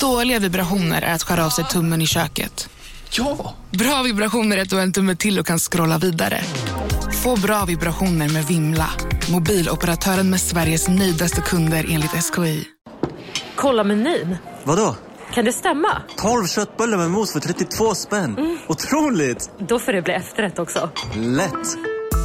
[0.00, 2.68] Dåliga vibrationer är att skära av sig tummen i köket.
[3.10, 3.54] Ja!
[3.70, 6.40] Bra vibrationer är att du har en tumme till och kan scrolla vidare.
[7.22, 8.90] Få bra vibrationer med Vimla.
[9.30, 12.64] Mobiloperatören med Sveriges nöjdaste kunder enligt SKI.
[13.56, 14.36] Kolla menyn.
[14.64, 14.96] Vadå?
[15.34, 16.02] Kan det stämma?
[16.16, 18.58] 12 köttbullar med mos för 32 spänn.
[18.68, 19.50] Otroligt!
[19.68, 20.90] Då får det bli efterrätt också.
[21.16, 21.76] Lätt!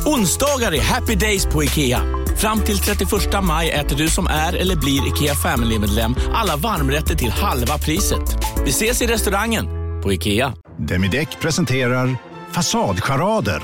[0.05, 2.01] Onsdagar är happy days på IKEA.
[2.37, 3.11] Fram till 31
[3.43, 8.37] maj äter du som är eller blir IKEA Family-medlem alla varmrätter till halva priset.
[8.63, 9.65] Vi ses i restaurangen
[10.03, 10.53] på IKEA.
[10.77, 12.17] Demideck presenterar
[12.51, 13.63] Fasadcharader.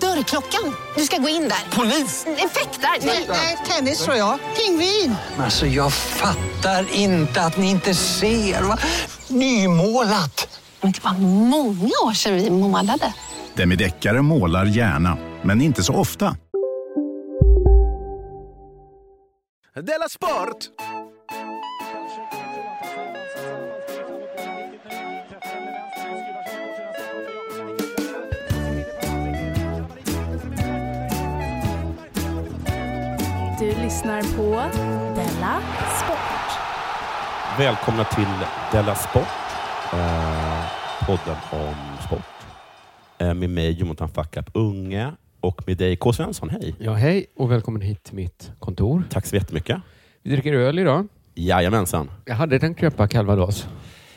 [0.00, 0.74] Dörrklockan.
[0.96, 1.76] Du ska gå in där.
[1.76, 2.26] Polis?
[2.26, 3.06] Effektar?
[3.28, 4.38] Nej, tennis tror jag.
[4.56, 5.14] Pingvin.
[5.38, 8.62] Alltså jag fattar inte att ni inte ser.
[8.62, 8.78] Va?
[9.28, 10.60] Nymålat!
[10.80, 11.12] Men det var
[11.48, 13.12] många år sedan vi målade.
[13.54, 16.36] Demideckare målar gärna, men inte så ofta.
[19.74, 20.70] Della Sport!
[33.58, 34.76] Du lyssnar på
[35.14, 35.62] Della
[36.04, 36.58] Sport.
[37.58, 38.26] Välkomna till
[38.72, 39.22] Della Sport,
[39.92, 40.64] eh,
[41.06, 41.74] podden om
[42.06, 42.20] sport.
[43.18, 45.12] Eh, med mig Jonathan Fackap Unge
[45.42, 46.12] och med dig K.
[46.12, 46.50] Svensson.
[46.50, 46.74] Hej!
[46.78, 49.02] Ja, hej och välkommen hit till mitt kontor.
[49.10, 49.76] Tack så jättemycket.
[50.22, 51.08] Vi dricker öl idag.
[51.34, 52.10] Jajamensan.
[52.24, 53.68] Jag hade tänkt köpa calvados.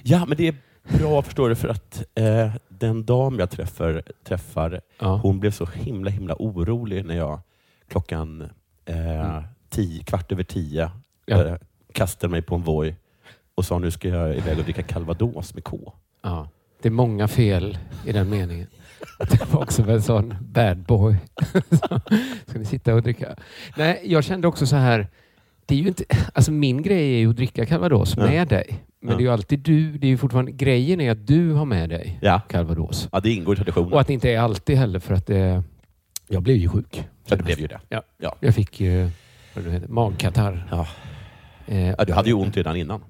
[0.04, 0.56] Ja, men det är
[0.98, 5.20] bra förstår du för att eh, den dam jag träffar, träffar Ja.
[5.24, 7.40] hon blev så himla himla orolig när jag
[7.88, 8.42] klockan
[8.86, 10.92] eh, tio, kvart över tio
[11.26, 11.46] Ja.
[11.46, 11.56] eh,
[11.94, 12.96] kastade mig på en Voi
[13.56, 15.94] och sa nu ska jag iväg och dricka calvados med K.
[16.24, 16.50] Ja.
[16.82, 18.68] Det är många fel i den meningen.
[19.20, 21.16] Det var också en sån bad boy.
[22.48, 23.36] Ska ni sitta och dricka?
[23.78, 25.08] Nej, jag kände också så här.
[25.66, 28.24] Det är ju inte, alltså min grej är ju att dricka calvados Ja.
[28.26, 28.84] med dig.
[29.02, 29.18] Men Ja.
[29.18, 29.98] det är ju alltid du.
[29.98, 32.42] Det är ju fortfarande, grejen är att du har med dig Ja.
[32.50, 33.10] calvados.
[33.12, 33.94] Ja, det ingår i traditionen.
[33.94, 35.64] Och att det inte är alltid heller för att det,
[36.28, 37.08] jag blev ju sjuk.
[37.28, 37.80] Ja, det blev ju det.
[37.90, 38.02] Ja.
[38.18, 38.36] Ja.
[38.40, 39.10] Jag fick ju
[39.54, 40.68] vad det heter, magkatarr.
[40.72, 40.88] Ja.
[41.68, 43.02] Eh, Ja, du hade ju ont redan innan.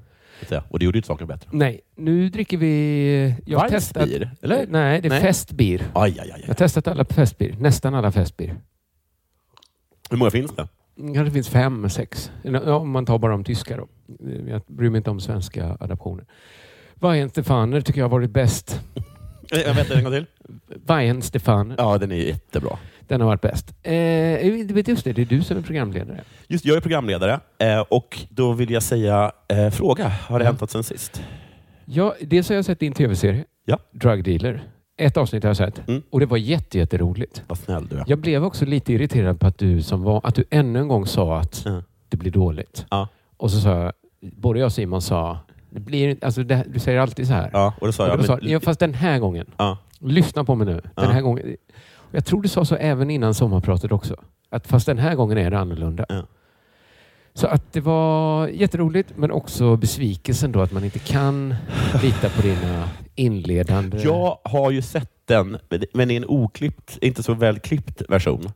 [0.69, 1.49] Och det gjorde ju inte saken bättre.
[1.51, 3.35] Nej, nu dricker vi...
[3.45, 4.09] Jag har testat...
[4.41, 4.67] Eller?
[4.69, 5.21] Nej, det är Nej.
[5.21, 5.81] festbier.
[5.93, 6.39] Aj, aj, aj.
[6.41, 7.55] Jag har testat alla festbier.
[7.59, 8.55] Nästan alla festbier.
[10.09, 10.67] Hur många finns det?
[10.97, 12.31] Kanske finns fem, sex.
[12.65, 13.87] Om man tar bara de tyska då.
[14.47, 16.25] Jag bryr mig inte om svenska adaptioner.
[16.95, 18.81] Weihenstephaner tycker jag har varit bäst.
[19.49, 20.25] Jag vet en gång till.
[20.67, 22.77] Weihenstephaner, Ja, den är jättebra.
[23.07, 23.73] Den har varit bäst.
[23.83, 24.47] Eh,
[24.87, 26.23] just det, det är du som är programledare.
[26.47, 30.49] Just, jag är programledare eh, och då vill jag säga, eh, fråga, har det Ja.
[30.49, 31.23] hänt något sen sist?
[31.85, 33.77] Ja, dels har jag sett din tv-serie, Ja.
[33.91, 34.63] Drug Dealer.
[34.97, 36.01] Ett avsnitt har jag sett Mm.
[36.09, 37.43] och det var jätte, jätteroligt.
[37.47, 38.03] Vad snäll du är.
[38.07, 41.05] Jag blev också lite irriterad på att du, som var, att du ännu en gång
[41.07, 41.81] sa att Ja.
[42.09, 42.85] det blir dåligt.
[42.89, 43.07] Ja.
[43.37, 45.37] Och så sa jag, både jag och Simon sa,
[45.69, 47.49] det blir, inte- alltså det, du säger alltid så här.
[47.53, 49.77] Ja, och då sa Och jag, då sa, men, ja, fast den här gången, ja,
[49.99, 50.81] lyssna på mig nu.
[50.95, 51.55] Den här gången.
[52.15, 54.15] Jag tror du sa så även innan sommarpratet också.
[54.49, 56.05] Att fast den här gången är det annorlunda.
[56.09, 56.23] Ja.
[57.33, 61.55] Så att det var jätteroligt men också besvikelsen då att man inte kan
[62.03, 64.01] lita på dina inledande...
[64.01, 65.57] jag har ju sett den,
[65.93, 68.51] men i en oklippt, inte så välklippt version.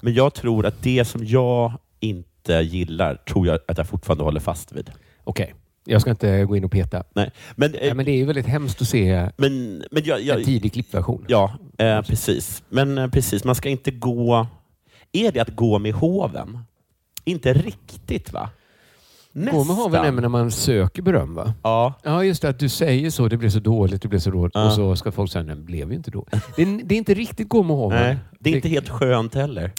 [0.00, 4.40] Men jag tror att det som jag inte gillar, tror jag att jag fortfarande håller
[4.40, 4.90] fast vid.
[5.24, 7.04] Okej, jag ska inte gå in och peta.
[7.14, 7.30] Nej.
[7.56, 10.38] Men, eh, Ja, men det är ju väldigt hemskt att se men, men jag, jag,
[10.38, 11.24] en tidig klippversion.
[11.28, 12.62] Ja, eh, precis.
[12.68, 14.46] Men eh, precis, man ska inte gå...
[15.12, 16.58] Är det att gå med hoven?
[17.24, 18.50] Inte riktigt va?
[19.32, 21.54] Gå med haven är när man söker beröm va?
[21.62, 21.94] Ja.
[22.02, 22.48] Ja, just det.
[22.48, 23.28] Att du säger så.
[23.28, 24.54] Det blev så dåligt, det blev så dåligt.
[24.54, 24.66] Ja.
[24.66, 26.26] Och så ska folk säga, nej, det blev ju inte då.
[26.56, 28.02] Det är, det är inte riktigt gå med haven.
[28.02, 29.72] Nej, det är inte helt skönt heller.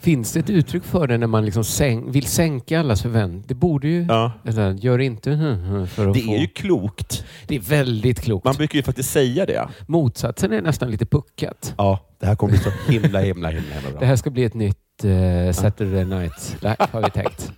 [0.00, 3.44] Finns det ett uttryck för det när man liksom sänk, vill sänka allas förväntningar?
[3.48, 4.06] Det borde ju...
[4.08, 4.32] Ja.
[4.44, 6.32] Alltså, gör inte hm, hm, för att Det få...
[6.34, 7.24] är ju klokt.
[7.46, 8.44] Det är väldigt klokt.
[8.44, 9.68] Man brukar ju faktiskt säga det.
[9.86, 11.74] Motsatsen är nästan lite puckat.
[11.78, 14.00] Ja, det här kommer bli så himla, himla, himla, himla bra.
[14.00, 17.52] Det här ska bli ett nytt eh, Saturday Night Live har vi tänkt.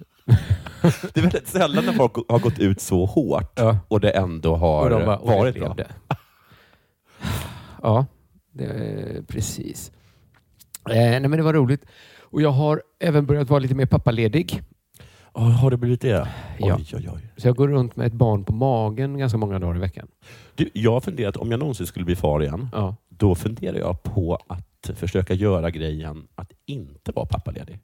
[1.14, 3.78] Det är väldigt sällan när folk har gått ut så hårt Ja.
[3.88, 5.74] och det ändå har Och de bara, "Oj, det varit bra.
[5.74, 5.88] det."
[7.82, 8.06] Ja,
[8.52, 9.92] det precis.
[10.90, 11.82] Eh, nej, men det var roligt.
[12.32, 14.62] Och jag har även börjat vara lite mer pappaledig.
[15.34, 16.28] Oh, har det blivit det?
[16.58, 16.76] Ja.
[16.78, 17.32] Oj, oj, oj.
[17.36, 20.08] Så jag går runt med ett barn på magen ganska många dagar i veckan.
[20.54, 22.96] Du, jag har funderat, om jag någonsin skulle bli far igen, Ja.
[23.08, 27.78] då funderar jag på att försöka göra grejen att inte vara pappaledig.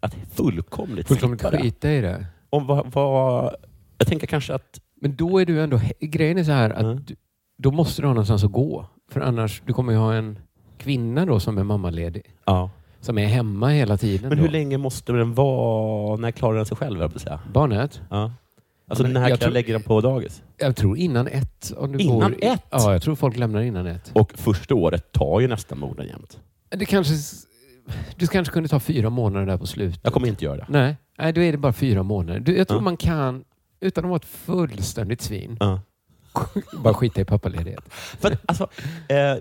[0.00, 2.26] Att fullkomligt, Fullkomligt skita i det.
[2.50, 3.54] Om vad, vad,
[3.98, 4.80] jag tänker kanske att...
[5.00, 5.80] Men då är du ändå...
[6.00, 7.04] Grejen är så här att Mm.
[7.06, 7.16] du,
[7.58, 8.86] då måste du ha någonstans att gå.
[9.10, 10.38] För annars, du kommer ju ha en
[10.78, 12.22] kvinna då som är mammaledig.
[12.44, 12.70] Ja.
[13.02, 14.28] Som är hemma hela tiden.
[14.28, 14.44] Men då.
[14.44, 16.16] hur länge måste den vara?
[16.16, 17.00] När klarar den sig själv?
[17.00, 17.40] jag säga?
[17.52, 18.00] Barnet?
[18.10, 18.32] Ja.
[18.88, 20.42] Alltså när jag kan tror- jag lägga dem på dagis?
[20.58, 21.72] Jag tror innan ett.
[21.76, 22.62] Om du Innan i, ett?
[22.70, 24.10] Ja, jag tror folk lämnar innan ett.
[24.14, 26.38] Och första året tar ju nästan moden jämt.
[26.68, 27.14] Det kanske,
[28.16, 30.00] du kanske kunde ta fyra månader där på slutet.
[30.02, 30.66] Jag kommer inte göra det.
[30.68, 32.40] Nej, nej då är det bara fyra månader.
[32.40, 32.84] Du, jag tror Ja.
[32.84, 33.44] man kan,
[33.80, 35.80] utan att vara ett fullständigt svin, Ja.
[36.72, 37.84] bara skita i pappaledighet.
[38.20, 38.68] För, att, alltså,
[39.08, 39.36] eh,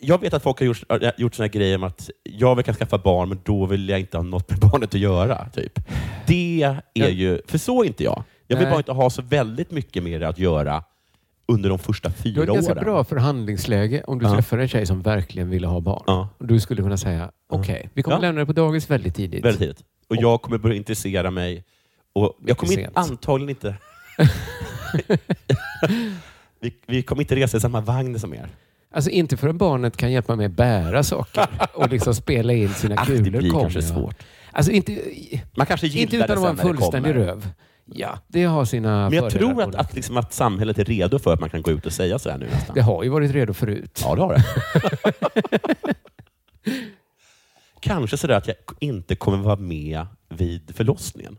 [0.00, 2.74] jag vet att folk har gjort, äh, gjort såna grejer om att jag vill kan
[2.74, 5.48] skaffa barn, men då vill jag inte ha något med barnet att göra.
[5.50, 5.80] Typ.
[6.26, 7.08] Det är Ja.
[7.08, 8.24] ju, för så är inte jag.
[8.46, 8.72] Jag vill Nej.
[8.72, 10.84] bara inte ha så väldigt mycket mer att göra
[11.48, 12.84] under de första Du fyra har ett ganska åren.
[12.84, 14.34] bra förhandlingsläge om du Ja.
[14.34, 16.02] träffar en tjej som verkligen ville ha barn.
[16.06, 16.28] Ja.
[16.38, 18.20] Och Du skulle kunna säga, okej, vi kommer Ja.
[18.20, 19.44] lämna det på dagis väldigt tidigt.
[19.44, 19.80] Väldigt tidigt.
[20.08, 21.64] Och jag kommer börja intressera mig.
[22.12, 23.76] Och jag kommer inte, antagligen inte...
[26.60, 28.48] vi, vi kommer inte resa i samma vagn som er.
[28.90, 32.94] Alltså inte förrän barnet kan hjälpa mig att bära saker och liksom spela in sina
[32.98, 33.30] Ah, kulor.
[33.30, 33.88] det blir kanske jag.
[33.88, 34.16] svårt.
[34.52, 34.98] Alltså inte,
[35.56, 37.48] Man kanske inte utan att vara en fullständig röv.
[37.86, 41.32] Ja, det har sina Men jag tror att, att, liksom att samhället är redo för
[41.32, 42.74] att man kan gå ut och säga så här nu nästan.
[42.74, 44.00] Det har ju varit redo förut.
[44.04, 44.44] Ja, det har det.
[47.80, 51.38] Kanske sådär att jag inte kommer vara med vid förlossningen.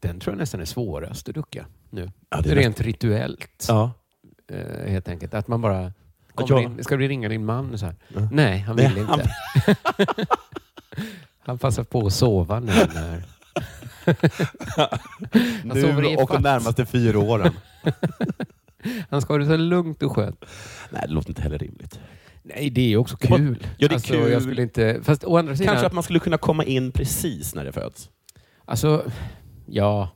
[0.00, 2.10] Den tror jag nästan är svårast att ducka nu.
[2.30, 3.64] Ja, Rent rituellt.
[3.68, 3.92] Ja.
[4.52, 5.34] Eh, helt enkelt.
[5.34, 5.92] Att man bara
[6.34, 6.68] kommer Ja.
[6.68, 6.84] in.
[6.84, 7.78] Ska vi ringa din man?
[7.78, 7.94] Så här.
[8.08, 8.28] Ja.
[8.32, 9.30] Nej, han Nej, vill han- inte.
[11.38, 12.72] han passar på att sova nu.
[12.94, 13.24] När...
[15.68, 17.52] Han Nu och de närmaste fyra åren.
[19.10, 20.44] Han ska ha det så lugnt och skönt.
[20.90, 22.00] Nej, det låter inte heller rimligt.
[22.42, 23.66] Nej, det är också kul.
[23.78, 24.32] Ja, det är alltså, kul.
[24.32, 25.00] Jag skulle inte...
[25.02, 25.72] Fast å andra sidan...
[25.72, 28.10] Kanske att man skulle kunna komma in precis när det föds.
[28.64, 29.10] Alltså,
[29.66, 30.08] ja.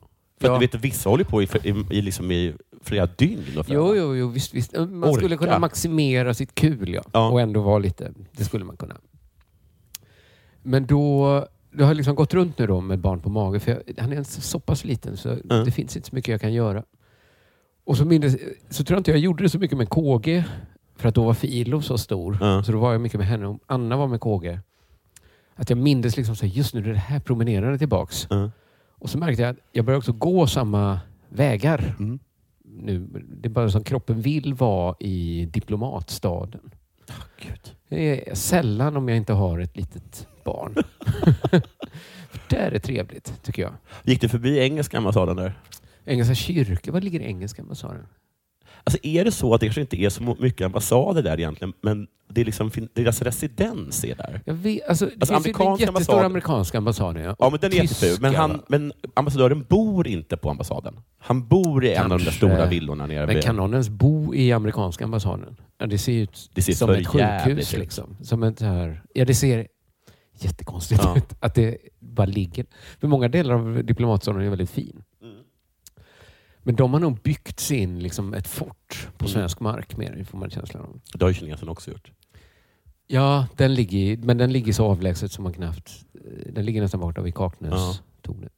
[0.43, 0.55] För ja.
[0.55, 3.43] att du vet, vissa håller på i, i, i, liksom i flera dygn.
[3.67, 4.73] Jo, jo, jo visst, visst.
[4.73, 5.13] Man Orka.
[5.13, 7.03] skulle kunna maximera sitt kul ja.
[7.13, 7.29] Ja.
[7.29, 8.11] och ändå vara lite...
[8.31, 8.95] Det skulle man kunna.
[10.61, 11.47] Men då...
[11.71, 13.59] Du har liksom gått runt nu då med barn på mage.
[13.59, 15.35] För jag, han är så pass liten så
[15.65, 16.83] det finns inte så mycket jag kan göra.
[17.85, 18.37] Och så, minns,
[18.69, 20.43] så tror jag inte jag gjorde det så mycket med KG.
[20.95, 22.37] För att då var Filo så stor.
[22.41, 22.63] Ja.
[22.63, 23.47] Så då var jag mycket med henne.
[23.47, 24.59] Och Anna var med KG.
[25.55, 28.27] Att jag mindes liksom så här, just nu det här promenerande tillbaks.
[28.29, 28.51] Ja.
[29.03, 31.95] Och så märkte jag att jag började också gå samma vägar.
[31.99, 32.19] Mm.
[32.63, 33.07] Nu,
[33.41, 36.71] det är bara som kroppen vill vara i diplomatstaden.
[37.39, 37.75] Gud.
[37.89, 40.75] Det är sällan om jag inte har ett litet barn.
[42.49, 43.73] Det är trevligt, tycker jag.
[44.03, 45.53] Gick du förbi engelska ambassaden där?
[46.05, 48.07] Engelska kyrkor, var ligger engelska ambassaden?
[48.83, 52.07] Alltså är det så att det kanske inte är så mycket ambassader där egentligen, men
[52.29, 54.41] det är liksom deras residens är där?
[54.45, 57.23] Jag vet, alltså, det Alltså, finns ju den jättestora amerikanska ambassaden.
[57.23, 58.17] Ja, Ja, men den är jätteful.
[58.21, 60.95] Men, han, men ambassadören bor inte på ambassaden.
[61.19, 62.37] Han bor i en av de där Kanske.
[62.37, 63.43] stora villorna nere Men vid...
[63.43, 65.55] kan någon ens bo i amerikanska ambassaden?
[65.77, 67.73] Ja, det ser ju ut Det ser som ett sjukhus.
[67.73, 68.17] Liksom.
[68.21, 69.67] Som ett här, ja, det ser
[70.39, 71.17] jättekonstigt Ja.
[71.17, 71.33] ut.
[71.39, 72.65] Att det bara ligger.
[72.99, 75.03] För många delar av diplomatstaden är väldigt fin.
[76.63, 79.33] Men de har nog byggt sin liksom, ett fort på Mm.
[79.33, 80.99] svensk mark mer, får man känslan av.
[81.13, 82.11] Det har ju kineserna också gjort.
[83.07, 86.05] Ja, den ligger, men den ligger så avlägset som man knappt...
[86.53, 88.51] Den ligger nästan borta vid Kaknästornet.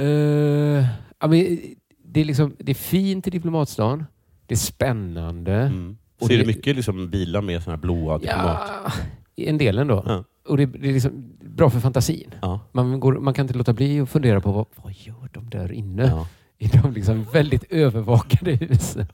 [0.00, 0.06] Uh,
[1.18, 1.58] ja, men
[2.04, 4.04] det, är liksom, det är fint i diplomatstan.
[4.46, 5.52] Det är spännande.
[5.54, 5.96] Mm.
[6.20, 8.70] Ser det- du mycket liksom bilar med såna här blåa diplomat?
[9.34, 10.02] Ja, en del ändå.
[10.06, 10.24] Ja.
[10.48, 12.34] Och det, det är liksom bra för fantasin.
[12.42, 12.60] Ja.
[12.72, 15.72] Man, går, man kan inte låta bli att fundera på vad, vad gör de där
[15.72, 16.06] inne?
[16.06, 16.26] Ja.
[16.62, 19.06] I de liksom väldigt övervakade husen.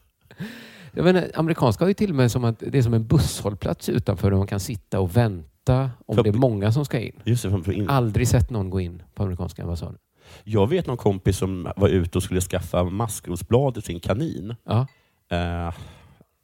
[0.92, 3.88] Jag menar, amerikanska har ju till och med som att det är som en busshållplats
[3.88, 7.12] utanför där man kan sitta och vänta om För- det är många som ska in.
[7.24, 7.88] Just det, för in.
[7.88, 9.98] Aldrig sett någon gå in på amerikanska ambassaden.
[10.44, 14.54] Jag vet någon kompis som var ute och skulle skaffa maskrosblad till sin kanin.
[14.64, 14.86] Ja.
[15.30, 15.74] Eh,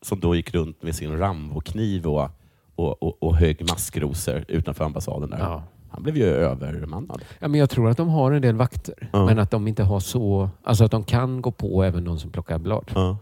[0.02, 2.30] som då gick runt med sin Rambo-kniv och,
[2.74, 5.30] och, och, och högg maskrosor utanför ambassaden.
[5.30, 5.38] Där.
[5.38, 5.62] Ja.
[5.94, 7.22] Han blev ju övermannad.
[7.38, 9.26] Ja, men jag tror att de har en del vakter, Ja.
[9.26, 10.50] men att de inte har så...
[10.62, 12.90] Alltså att de kan gå på även de som plockar blad.
[12.94, 13.18] Ja.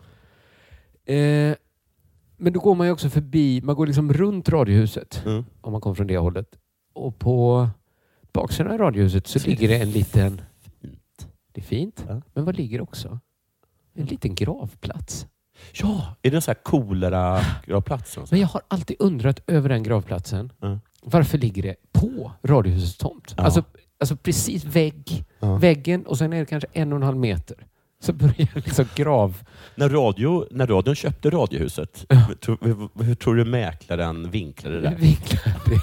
[1.14, 1.54] Eh,
[2.36, 5.44] men då går man ju också förbi, man går liksom runt radiohuset Mm.
[5.60, 6.48] om man kommer från det hållet.
[6.94, 7.68] Och på
[8.32, 10.40] baksidan av radiohuset så Så ligger det en liten...
[10.80, 11.28] Fint.
[11.52, 12.04] Det är fint.
[12.08, 12.22] Ja.
[12.34, 13.18] Men vad ligger också?
[13.94, 15.26] En liten gravplats.
[15.72, 18.18] Ja, är det en sån här kolera-gravplats?
[18.30, 20.52] Men jag har alltid undrat över den gravplatsen.
[20.60, 20.78] Ja.
[21.02, 23.34] Varför ligger det på radiohusets tomt?
[23.36, 23.42] Ja.
[23.44, 23.64] Alltså,
[24.00, 25.56] alltså precis vägg, Ja.
[25.56, 27.56] väggen och sen är det kanske en och en halv meter.
[28.00, 29.42] Så börjar liksom grav...
[29.74, 32.06] När, radio, när radion köpte Radiohuset,
[32.40, 35.80] tror- hur, hur tror du mäklaren vinklade det det.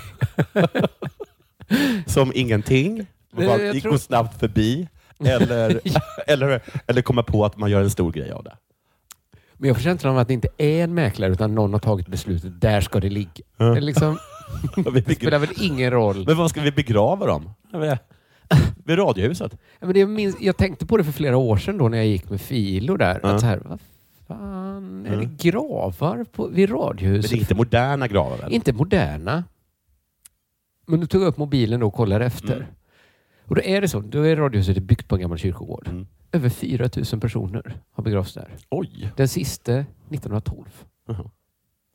[2.08, 3.06] Som ingenting?
[3.38, 4.88] Jag gick tror- snabbt förbi?
[5.20, 5.80] Eller,
[6.28, 8.58] eller, eller komma på att man gör en stor grej av det?
[9.54, 12.08] Men jag får känslan av att det inte är en mäklare utan någon har tagit
[12.08, 12.62] beslutet.
[12.62, 13.44] Där ska det ligga.
[13.58, 13.78] Ja.
[13.78, 14.18] Är liksom,
[15.06, 16.24] det spelar väl ingen roll.
[16.28, 17.50] Men vad ska vi begrava dem?
[17.72, 17.98] Jag.
[18.86, 19.52] Vid Radiohuset?
[19.80, 21.98] Ja, men det jag, minns, jag tänkte på det för flera år sedan då när
[21.98, 23.20] jag gick med Filo där.
[23.24, 23.30] Ja.
[23.30, 23.80] Att så här, vad
[24.28, 25.20] fan, är Ja.
[25.20, 27.32] det gravar på, vid Men Radiohuset?
[27.32, 28.54] det är inte moderna gravar väl?
[28.54, 29.44] Inte moderna.
[30.88, 32.56] Men du tog upp mobilen då och kollade efter.
[32.56, 32.68] Mm.
[33.46, 34.00] Och då är det så.
[34.00, 35.88] Då är Radiohuset byggt på en gammal kyrkogård.
[35.88, 36.08] Mm.
[36.32, 38.56] Över 4 000 personer har begravts där.
[38.70, 39.12] Oj!
[39.16, 40.66] Den sista 1912.
[41.08, 41.30] Jaha.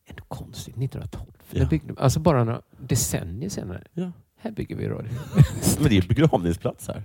[0.06, 0.76] Ändå konstigt.
[0.76, 1.26] 1912.
[1.60, 1.66] Ja.
[1.66, 3.82] Byggde, alltså bara några decennier senare.
[3.92, 4.12] Ja.
[4.40, 5.78] Här bygger vi radiohus.
[5.80, 7.02] Men det är ju begravningsplats här.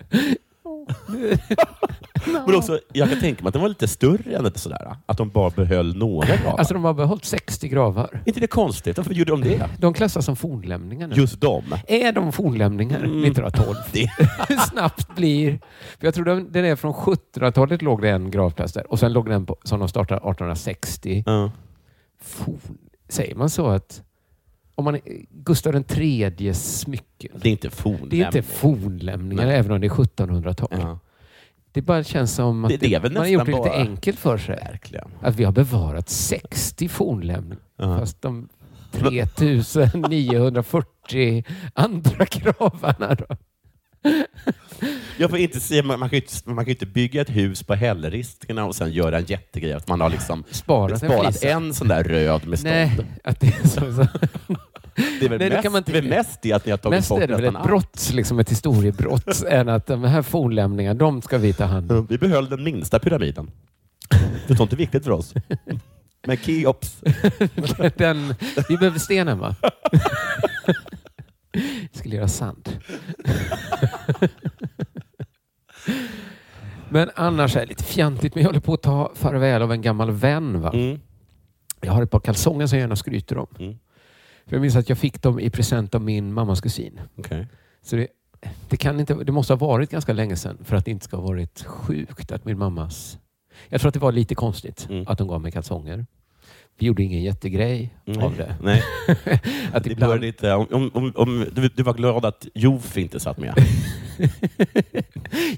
[2.45, 4.95] Men också, jag kan tänka mig att den var lite större än det sådär.
[5.05, 6.57] Att de bara behöll några gravar.
[6.57, 8.09] Alltså de har behållit 60 gravar.
[8.13, 8.97] Är inte det konstigt?
[8.97, 9.69] Varför gjorde de det?
[9.79, 11.15] De klassas som fornlämningar nu.
[11.15, 11.63] Just dem?
[11.87, 13.23] Är de fornlämningar Mm.
[13.23, 13.75] 1912?
[13.91, 14.09] Det.
[14.49, 15.59] Hur snabbt blir...
[15.99, 18.91] För jag tror den, den är från 1700-talet låg det en gravplats där.
[18.91, 21.23] Och sen låg den på, som de startade 1860.
[21.25, 21.51] Ja.
[22.21, 22.59] Forn,
[23.09, 24.03] säger man så att...
[24.79, 24.99] Om man
[25.31, 27.31] Gustav den tredjes smycken.
[27.41, 28.09] Det är inte fornlämning.
[28.09, 29.55] Det är inte fornlämningar Nej.
[29.57, 30.67] även om det är 1700-tal.
[30.71, 30.99] Ja.
[31.71, 34.19] Det bara känns som att Det- det man har gjort det nästan lite bara- enkelt
[34.19, 34.55] för sig.
[34.55, 35.07] Verkligen.
[35.21, 37.63] Att vi har bevarat 60 fornlämningar.
[37.77, 37.99] Ja.
[37.99, 38.49] Fast de
[38.91, 41.43] 3940
[41.73, 43.25] andra gravarna då.
[45.17, 47.63] Jag får inte säga, man, man, kan ju inte, man kan inte bygga ett hus
[47.63, 51.49] på hällriskerna och sen göra en jättegrej att man har liksom Sparat en sparat flisa.
[51.49, 52.73] en sån där röd med stånd.
[52.75, 53.93] Nej, att det är så.
[53.93, 54.07] så.
[55.19, 56.77] Det är väl Nej, det mest, kan man inte- det mest det att ni har
[56.77, 57.67] tagit Mest bort är det väl ett allt.
[57.67, 62.05] brott, liksom ett historiebrott, än att de här fornlämningarna, de ska vi ta hand om.
[62.09, 63.51] Vi behöll den minsta pyramiden.
[64.57, 65.33] Sånt är viktigt för oss.
[66.27, 67.01] Men Keops,
[67.97, 68.35] Den,
[68.69, 69.55] vi behöver stenen va?
[71.53, 72.69] Vi skulle göra sand.
[76.89, 79.81] Men annars är det lite fjantigt, men jag håller på att ta farväl av en
[79.81, 80.61] gammal vän.
[80.61, 80.71] Va?
[80.73, 80.99] mm.
[81.81, 83.47] Jag har ett par kalsonger som jag gärna skryter om.
[83.59, 83.77] Mm.
[84.49, 86.99] För jag minns att jag fick dem i present av min mammas kusin.
[87.15, 87.47] Okej.
[87.81, 88.07] Så det,
[88.69, 91.17] det, kan inte, det måste ha varit ganska länge sedan för att det inte ska
[91.17, 93.17] ha varit sjukt att min mammas...
[93.69, 95.05] Jag tror att det var lite konstigt Mm.
[95.07, 96.05] att de gav mig kalsonger.
[96.79, 98.23] Vi gjorde ingen jättegrej Nej.
[98.23, 98.55] av det.
[98.61, 98.83] Nej,
[99.73, 100.53] att det ibland, inte.
[100.53, 103.53] Om, om, om, om, du, du var glad att Jof inte satt med.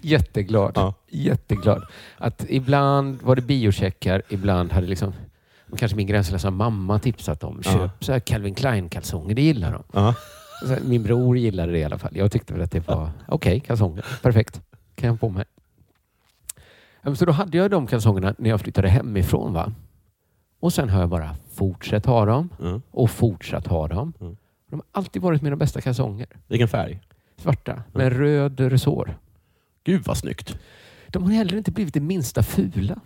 [0.02, 0.72] jätteglad.
[0.76, 0.94] Ja.
[1.10, 1.84] Jätteglad.
[2.18, 5.14] Att ibland var det biocheckar, ibland hade liksom
[5.78, 7.72] kanske min gränslösa mamma tipsat om Ja.
[7.74, 9.36] köp så här Calvin Klein-kalsonger.
[9.36, 9.84] Det gillar de.
[9.94, 10.16] Ja.
[10.84, 12.12] Min bror gillade det i alla fall.
[12.18, 14.06] Jag tyckte väl att det var okej, kalsonger.
[14.22, 14.62] Perfekt.
[14.96, 15.46] Kan jag på mig.
[17.02, 19.54] Ja, Så då hade jag de kalsongerna när jag flyttade hemifrån.
[19.54, 19.72] Va?
[20.60, 22.82] Och sen har jag bara fortsatt ha dem Mm.
[22.92, 24.14] och fortsatt ha dem.
[24.22, 24.38] Mm.
[24.70, 26.28] De har alltid varit mina bästa kalsonger.
[26.48, 27.00] Vilken färg?
[27.38, 29.18] Svarta med röd resår.
[29.84, 30.58] Gud vad snyggt.
[31.08, 33.00] De har heller inte blivit det minsta fula.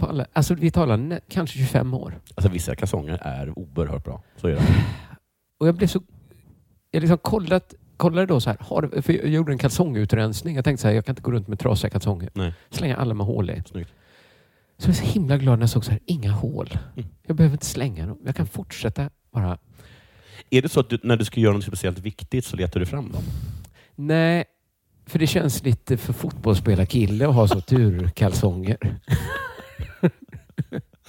[0.00, 0.26] På alla.
[0.32, 2.20] Alltså vi talar nä- kanske 25 år.
[2.34, 4.22] Alltså vissa kalsonger är oerhört bra.
[4.36, 4.62] Så är det.
[5.60, 6.02] Och jag blev så...
[6.90, 8.56] Jag liksom kollat, kollade då så här.
[8.60, 10.56] Har, för jag gjorde en kalsongutrensning.
[10.56, 12.30] Jag tänkte så här, jag kan inte gå runt med trasiga kalsonger.
[12.34, 12.54] Nej.
[12.70, 13.62] Slänga alla med hål i.
[13.66, 13.92] Snyggt.
[14.78, 16.78] Så jag är så himla glad när jag såg så här, inga hål.
[16.96, 17.08] Mm.
[17.26, 18.18] Jag behöver inte slänga dem.
[18.24, 19.58] Jag kan fortsätta bara.
[20.50, 22.86] Är det så att du, när du ska göra något speciellt viktigt så letar du
[22.86, 23.22] fram dem?
[23.94, 24.44] Nej,
[25.06, 28.78] för det känns lite för fotbollsspelarkille att ha så turkalsonger.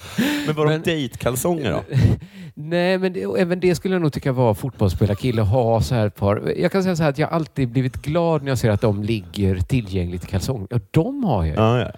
[0.46, 1.82] Men var de Men- dejtkalsonger då?
[2.54, 6.06] Nej, men det, även det skulle jag nog tycka var fotbollsspelarkille att ha så här
[6.06, 6.52] ett par.
[6.56, 9.02] Jag kan säga så här att jag alltid blivit glad när jag ser att de
[9.02, 10.66] ligger tillgängligt i kalsonger.
[10.70, 11.62] Ja, de har jag ju.
[11.62, 11.90] Ja, ja.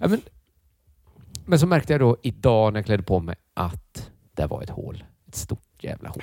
[0.00, 0.20] Ja, men,
[1.46, 4.70] men så märkte jag då idag när jag klädde på mig att det var ett
[4.70, 5.04] hål.
[5.28, 6.22] Ett stort jävla hål.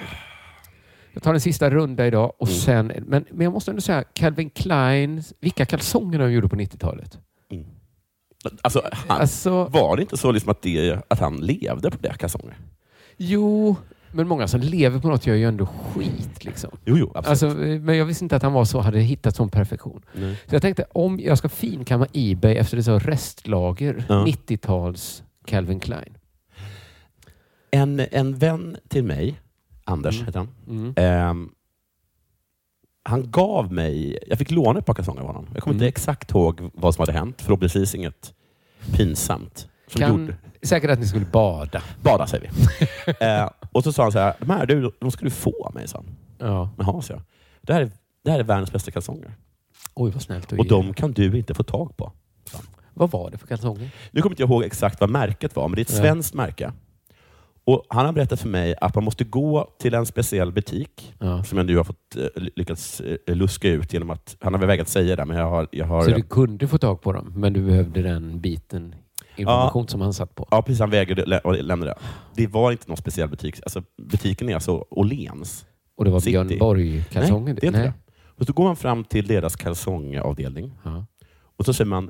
[1.14, 2.60] Jag tar en sista runda idag och Mm.
[2.60, 2.88] sen...
[3.08, 7.18] Men, men jag måste ändå säga Calvin Klein, vilka kalsonger de gjorde på 90-talet.
[8.62, 12.14] Alltså, han, Alltså, var det inte så liksom att, det, att han levde på det
[12.20, 12.58] kalsonger?
[13.18, 13.76] jo,
[14.12, 16.46] men många som lever på något gör ju ändå skit.
[16.46, 16.70] Liksom.
[16.86, 17.28] Jo, jo, absolut.
[17.44, 17.48] Alltså,
[17.82, 20.02] men jag visste inte att han var så, hade hittat sån perfektion.
[20.14, 20.36] Nej.
[20.48, 24.26] Så jag tänkte om jag ska finkamma Ebay efter det så restlager, Ja.
[24.26, 26.18] 90-tals Calvin Klein.
[27.72, 29.40] En, en vän till mig,
[29.84, 30.26] Anders Mm.
[30.26, 30.94] heter han, Mm.
[30.98, 31.50] ehm,
[33.04, 35.48] han gav mig, jag fick låna ett par kalsonger av honom.
[35.54, 35.84] Jag kommer Mm.
[35.84, 37.42] inte exakt ihåg vad som hade hänt.
[37.42, 38.34] Förhoppningsvis inget
[38.94, 39.68] pinsamt.
[39.88, 41.82] Som Kan, gjorde, säkert att ni skulle bada.
[42.02, 43.26] bada säger vi.
[43.26, 45.74] eh, och så sa han så här, de här du, de ska du få av
[45.76, 45.88] mig.
[45.88, 46.16] sa han.
[46.50, 46.70] Ja.
[46.78, 47.22] Jaha, så jag.
[47.62, 47.92] Det här, är,
[48.24, 49.36] det här är världens bästa kalsonger.
[49.94, 52.12] Oj, vad snällt Och de kan du inte få tag på.
[52.94, 53.90] Vad var det för kalsonger?
[54.12, 55.98] Nu kommer inte jag ihåg exakt vad märket var, men det är ett Ja.
[55.98, 56.72] svenskt märke.
[57.68, 61.44] Och Han har berättat för mig att man måste gå till en speciell butik, Ja.
[61.44, 64.68] som jag nu har fått eh, lyckats eh, luska ut genom att, han har väl
[64.68, 65.68] vägrat säga det, men jag har...
[65.72, 68.96] Jag har Så du kunde få tag på dem, men du behövde den biten
[69.36, 70.48] information som han satt på?
[70.52, 70.80] Ja, precis.
[70.80, 71.96] Han vägrade att lämna det.
[72.36, 73.60] Det var inte någon speciell butik.
[73.64, 75.66] Alltså, butiken är alltså Åhléns.
[75.98, 76.32] Och det var City.
[76.32, 77.46] Björn Borg-kalsonger?
[77.46, 77.94] Nej, det är inte det.
[78.40, 81.06] Och så går man fram till deras kalsongavdelning Ja.
[81.58, 82.10] och så säger man,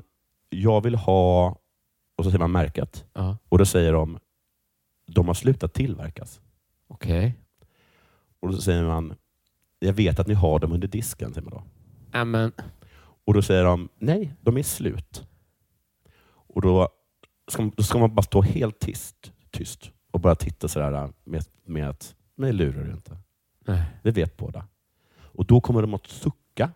[0.50, 1.48] jag vill ha...
[2.18, 3.04] Och så säger man märket.
[3.14, 3.36] Ja.
[3.48, 4.18] Och då säger de,
[5.08, 6.40] de har slutat tillverkas.
[6.88, 7.34] Okej.
[8.40, 9.14] Och då säger man,
[9.78, 11.34] jag vet att ni har dem under disken.
[11.34, 11.62] Säger man då.
[12.12, 12.52] Ja, men,
[13.24, 15.26] Och då säger de, nej, de är slut.
[16.30, 16.88] Och då
[17.50, 21.88] ska, då ska man bara stå helt tyst, tyst och bara titta sådär med, med
[21.88, 23.16] att, mig lurar du inte.
[23.66, 23.82] nej.
[24.02, 24.66] Det vet båda.
[25.20, 26.70] Och då kommer de att sucka,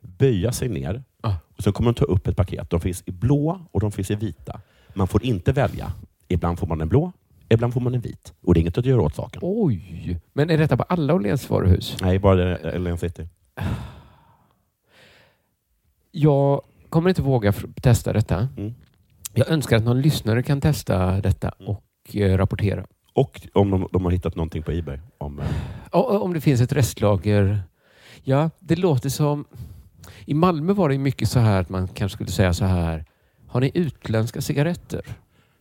[0.00, 1.34] böja sig ner Ah.
[1.56, 2.70] och sen kommer de ta upp ett paket.
[2.70, 4.60] De finns i blå och de finns i vita.
[4.94, 5.92] Man får inte välja.
[6.28, 7.12] Ibland får man en blå,
[7.48, 8.32] ibland får man en vit.
[8.42, 9.40] Och det är inget att göra åt saken.
[9.44, 10.20] Oj!
[10.32, 11.96] Men är detta på alla Åhléns varuhus?
[12.02, 13.28] Nej, bara Ellen City.
[16.10, 18.48] Jag kommer inte våga testa detta.
[18.56, 18.74] Mm.
[19.34, 21.70] Jag önskar att någon lyssnare kan testa detta Mm.
[21.70, 22.86] och eh, rapportera.
[23.12, 24.98] Och om de, de har hittat någonting på Ebay.
[25.18, 25.38] Om,
[25.92, 27.62] eh, om det finns ett restlager.
[28.22, 29.44] Ja, det låter som...
[30.26, 33.04] I Malmö var det mycket så här att man kanske skulle säga så här.
[33.46, 35.02] Har ni utländska cigaretter?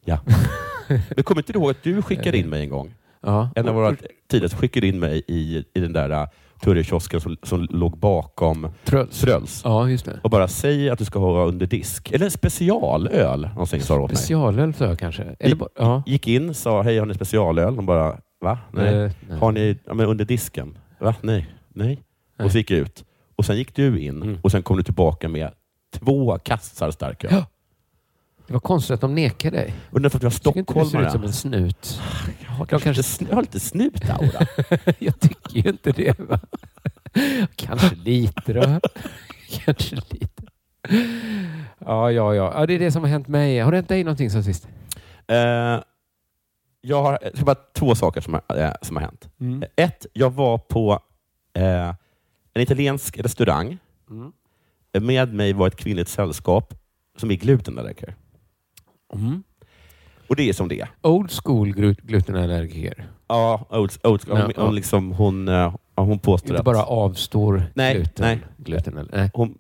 [0.06, 0.20] ja.
[1.16, 2.94] Men kommer inte du ihåg att du skickade in mig en gång?
[3.22, 3.50] Ja.
[3.56, 3.96] En av våra
[4.32, 6.28] tidigare skickade in mig i, i den där uh,
[6.64, 9.22] Turrekiosken som, som låg bakom Tröls.
[9.22, 9.62] Tröls.
[9.64, 10.20] Ja, just det.
[10.24, 12.12] Och bara säg att du ska ha under disk.
[12.12, 13.42] Eller en specialöl.
[13.54, 14.18] Någonting sa åt mig.
[14.18, 15.36] Specialöl sa jag kanske.
[15.40, 16.04] Eller, bara- ja.
[16.06, 17.76] Gick in, sa hej har ni specialöl?
[17.76, 18.58] De bara va?
[18.72, 18.88] Nej.
[18.96, 19.40] Eh, nej.
[19.40, 20.78] Har ni ja, men under disken?
[21.00, 21.16] Va?
[21.22, 21.48] Nej.
[21.74, 22.00] Nej.
[22.44, 23.06] Och så gick jag ut.
[23.36, 24.38] Och sen gick du in Mm.
[24.42, 25.52] och sen kom du tillbaka med
[25.94, 27.32] två kassar starköl.
[27.34, 27.46] Ja.
[28.54, 29.74] Det var konstigt att de nekade dig.
[29.92, 31.08] Undrar för att du var Tycker inte du ser stockholmare?
[31.08, 32.02] ut som en snut?
[32.44, 34.48] Jag har De kanske, kanske- lite jag har lite snutaura.
[35.00, 36.20] jag tycker ju inte det.
[36.20, 36.40] Va?
[37.56, 38.80] Kanske lite då.
[39.50, 40.44] Kanske lite.
[41.80, 42.66] Ja, ja, ja, ja.
[42.66, 43.60] Det är det som har hänt mig.
[43.60, 44.68] Har det hänt dig någonting sen sist?
[45.28, 45.36] Eh,
[46.82, 49.30] jag har jag bara två saker som har, eh, som har hänt.
[49.40, 49.64] Mm.
[49.76, 51.00] Ett, jag var på
[51.54, 51.90] eh,
[52.54, 53.78] en italiensk restaurang.
[54.10, 54.32] Mm.
[55.06, 56.74] Med mig var ett kvinnligt sällskap
[57.18, 58.16] som är glutenallergiker.
[59.14, 59.44] Mm.
[60.28, 60.90] Och det är som det är.
[61.02, 63.08] Old school glu- glutenallergiker.
[63.28, 64.66] Ja, old, old, Ja, hon, ja.
[64.66, 68.26] hon, liksom, hon, eh, hon påstår Inte att bara avstår Nej, gluten.
[68.28, 68.40] nej.
[68.58, 69.32] gluten eller, nej.
[69.34, 69.58] hon,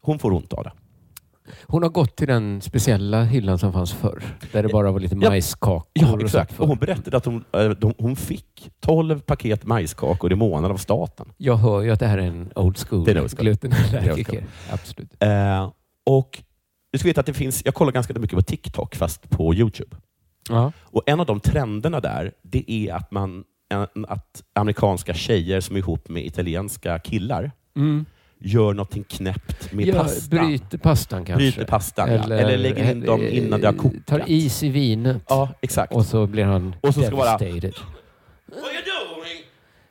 [0.00, 0.72] hon får ont av det.
[1.66, 4.22] Hon har gått till den speciella hyllan som fanns förr.
[4.52, 5.28] Där det bara var lite Ja.
[5.30, 5.86] majskakor.
[5.92, 6.60] Ja, exakt.
[6.60, 10.76] Och hon berättade att hon, eh, de, hon fick 12 paket majskakor i månaden av
[10.76, 11.32] staten.
[11.36, 13.44] Jag hör ju att det här är en old school, Det är en old school.
[13.44, 14.32] Glutenallergiker.
[14.32, 14.42] school.
[14.72, 15.22] Absolut.
[15.22, 15.70] Eh,
[16.06, 16.42] och
[16.92, 19.96] du ska veta att det finns, jag kollar ganska mycket på TikTok fast på Youtube.
[20.48, 20.72] Ja.
[20.82, 23.44] Och En av de trenderna där, det är att, man,
[24.08, 28.04] att amerikanska tjejer som är ihop med italienska killar Mm.
[28.40, 30.38] gör någonting knäppt med Ja, pastan.
[30.48, 31.42] Bryter pastan kanske.
[31.44, 32.22] Bryter pastan, ja.
[32.24, 34.06] Eller lägger in dem innan det har kokat.
[34.06, 35.22] Tar is i vinet.
[35.28, 35.92] Ja, exakt.
[35.94, 37.74] Och så blir han Och så ska vara- devastated.
[38.46, 39.42] What are you doing?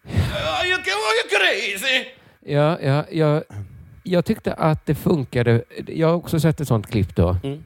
[0.05, 2.05] Are you, are you crazy?
[2.45, 3.43] Ja, ja, ja,
[4.09, 5.63] jag tyckte att det funkade.
[5.87, 7.37] Jag har också sett ett sånt klipp då.
[7.43, 7.63] Mm.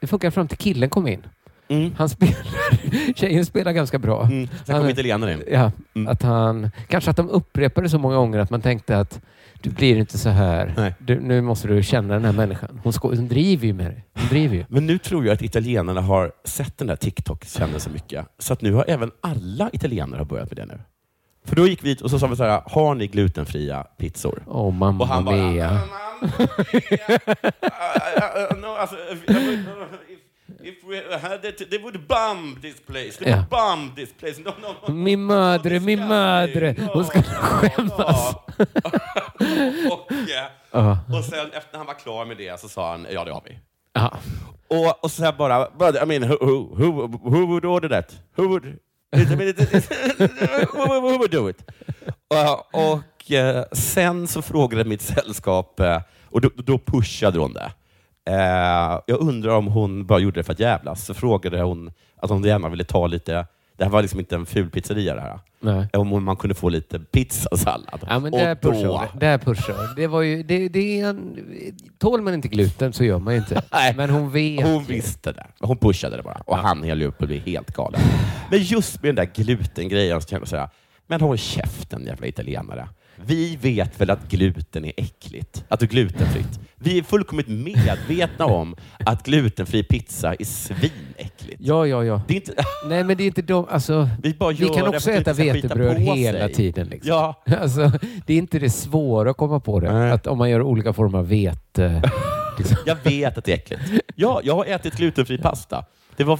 [0.00, 1.22] Det funkade fram till killen kom in.
[1.68, 1.94] Mm.
[1.96, 2.36] Han spelar,
[3.16, 4.22] tjejen spelar ganska bra.
[4.22, 4.48] Mm.
[4.66, 5.44] Sen kom italienaren in.
[5.52, 6.08] Ja, Mm.
[6.08, 9.20] att han, kanske att de upprepade så många gånger att man tänkte att
[9.62, 10.94] du blir inte så här.
[10.98, 12.80] Du, nu måste du känna den här människan.
[12.84, 14.04] Hon, sko- hon driver ju med dig.
[14.14, 14.64] Hon driver ju.
[14.68, 18.26] Men nu tror jag att italienarna har sett den där TikTok känner så mycket.
[18.38, 20.80] Så att nu har även alla italienare har börjat med det nu.
[21.44, 24.42] För då gick vi och så sa vi så här, har ni glutenfria pizzor?
[24.46, 25.70] Åh, mamma Och han bara, mia.
[25.70, 25.88] "Mamma
[26.72, 27.18] mia.
[27.26, 28.96] Uh, uh, no, alltså,
[30.62, 33.18] if, we had it, they would bomb this place.
[33.18, 34.40] They would bomb this place.
[34.44, 34.94] No, no, no.
[34.94, 36.74] Min madre, min madre.
[36.92, 38.34] Hon ska skämmas.
[39.90, 40.98] och, eh, Ja.
[41.18, 43.58] och sen efter han var klar med det så sa han, ja det har vi.
[43.92, 44.16] Ja.
[44.68, 48.12] Och, och så här bara, but, I mean, who, who, who, who would order that?
[48.36, 48.64] Who would,
[51.30, 51.70] Do it?
[52.28, 56.00] Och, och eh, sen så frågade mitt sällskap, eh,
[56.30, 57.72] och då, då pushade hon det.
[58.30, 61.04] Eh, jag undrar om hon bara gjorde det för att jävlas.
[61.04, 64.46] Så frågade hon att hon gärna ville ta lite, det här var liksom inte en
[64.46, 65.38] ful pizzeria det här.
[65.60, 65.88] Nej.
[65.92, 68.00] Om man kunde få lite pizzasallad.
[68.08, 69.18] Ja, men där då- pushar hon.
[69.20, 70.06] Där pushar det.
[70.06, 71.38] Var ju, det, det är en,
[71.98, 73.62] tål man inte gluten så gör man ju inte.
[73.72, 74.66] Nej, Men hon vet.
[74.66, 75.46] Hon visste det.
[75.60, 76.42] Hon pushade det bara.
[76.46, 78.00] Och han höll ju upp och blev helt galen.
[78.50, 80.70] Men just med den där glutengrejen så kände jag säga,
[81.06, 82.88] men håll käften jävla italienare.
[83.16, 85.64] Vi vet väl att gluten är äckligt?
[85.68, 86.60] Att det är glutenfritt.
[86.76, 91.56] Vi är fullkomligt medvetna om att glutenfri pizza är svinäckligt.
[91.58, 92.22] Ja, ja, ja.
[92.28, 92.54] Det är inte...
[92.88, 93.66] Nej, men det är inte de...
[93.70, 96.54] Alltså, Vi, bara vi kan också äta vetebröd hela sig.
[96.54, 96.86] tiden.
[96.88, 97.10] Liksom.
[97.12, 97.92] Ja, Alltså,
[98.26, 99.92] det är inte det svåra att komma på det.
[99.92, 100.10] Nej.
[100.10, 102.02] Att om man gör olika former av vete.
[102.58, 102.76] Liksom.
[102.86, 103.82] jag vet att det är äckligt.
[104.16, 105.84] Ja, jag har ätit glutenfri pasta.
[106.16, 106.38] Det var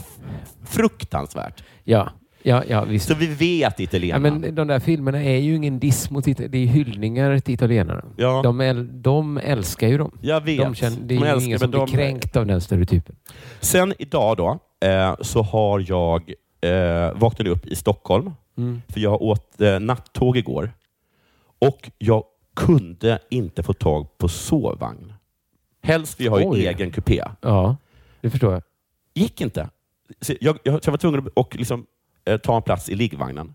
[0.66, 1.62] fruktansvärt.
[1.84, 2.10] Ja.
[2.46, 3.08] Ja, ja, visst.
[3.08, 4.38] Så vi vet Ja, italienarna.
[4.38, 6.50] men de där filmerna är ju ingen diss mot Italien.
[6.50, 8.04] Det är hyllningar till italienarna.
[8.16, 8.40] Ja.
[8.42, 10.18] De, äl- de älskar ju dem.
[10.20, 10.58] Jag vet.
[10.58, 13.16] De känner, det är De älskar, ingen som blir kränkt av den stereotypen.
[13.60, 18.82] Sen idag då, eh, så har jag eh, vaknat upp i Stockholm, Mm.
[18.88, 20.72] för jag åt eh, nattåg igår.
[21.58, 22.24] Och jag
[22.56, 25.12] kunde inte få tag på sovvagn.
[25.82, 26.66] Helst, jag har ju Oj.
[26.66, 27.22] egen kupé.
[27.40, 27.76] Ja,
[28.20, 28.62] det förstår jag.
[29.14, 29.68] gick inte.
[30.20, 31.86] Så jag, jag, jag var tvungen att och liksom,
[32.42, 33.54] ta en plats i liggvagnen.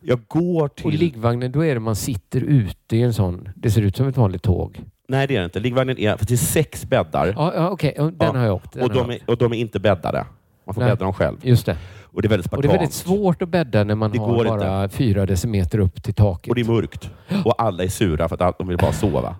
[0.00, 0.86] Jag går till...
[0.86, 3.48] Och liggvagnen, då är det man sitter ute i en sån.
[3.56, 4.80] Det ser ut som ett vanligt tåg.
[5.08, 5.60] Nej, det är det inte.
[5.60, 7.26] Liggvagnen är, för det är sex bäddar.
[7.36, 7.94] Ja, ja okej.
[7.96, 8.32] Den Ja.
[8.32, 8.72] har jag åkt.
[8.72, 10.26] Den och, de är, och de är inte bäddade.
[10.64, 10.90] Man får Nej.
[10.90, 11.36] bädda dem själv.
[11.42, 11.76] Just det.
[12.02, 12.68] Och det är väldigt Och spartanskt.
[12.72, 16.02] det är väldigt svårt att bädda när man Det har går bara fyra decimeter upp
[16.02, 16.48] till taket.
[16.48, 17.10] Och det är mörkt.
[17.44, 19.36] Och alla är sura för att de vill bara sova.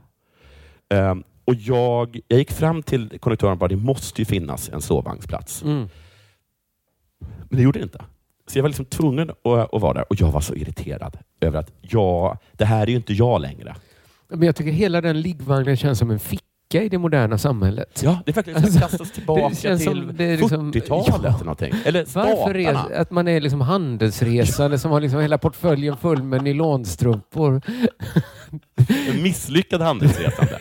[0.95, 4.81] Ehm, och jag, jag gick fram till konduktören och bara, det måste ju finnas en
[4.81, 5.63] sovvagnsplats.
[5.63, 5.89] Mm.
[7.21, 8.05] Men det gjorde det inte.
[8.47, 10.05] Så jag var liksom tvungen att, att vara där.
[10.11, 13.77] Och jag var så irriterad över att jag, det här är ju inte jag längre.
[14.29, 16.43] Men jag tycker hela den liggvagnen känns som en ficka
[16.83, 18.01] i det moderna samhället.
[18.05, 21.17] Ja, det är verkligen som att kastas tillbaka till som det är liksom- 40-talet Ja.
[21.19, 21.73] eller någonting.
[21.85, 22.97] Eller Varför statarna.
[23.01, 27.63] att man är liksom handelsresande som har liksom hela portföljen full med nylonstrumpor?
[29.11, 30.59] En misslyckad handelsresande.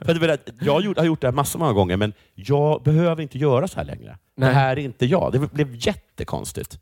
[0.00, 3.68] För att jag har gjort det här massor många gånger, men jag behöver inte göra
[3.68, 4.18] så här längre.
[4.36, 4.48] Nej.
[4.48, 5.32] Det här är inte jag.
[5.32, 6.78] Det blev jättekonstigt.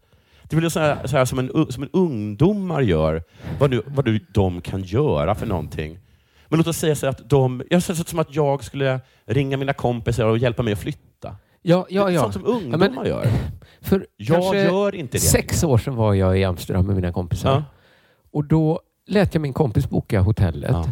[0.48, 3.22] Det blir så här, så här som, en, som en ungdomar gör,
[3.58, 5.98] vad nu, vad nu de kan göra för någonting.
[6.48, 9.56] Men låt oss säga så att de, jag ser det som att jag skulle ringa
[9.56, 11.36] mina kompisar och hjälpa mig att flytta.
[11.62, 12.20] Ja, ja, ja.
[12.20, 13.26] Sånt som ungdomar Ja, men- gör.
[13.80, 15.20] För Jag gör inte det.
[15.20, 17.50] Sex år sedan var jag i Amsterdam med mina kompisar.
[17.50, 17.64] Ja.
[18.32, 20.70] Och då lät jag min kompis boka hotellet.
[20.70, 20.88] Ja.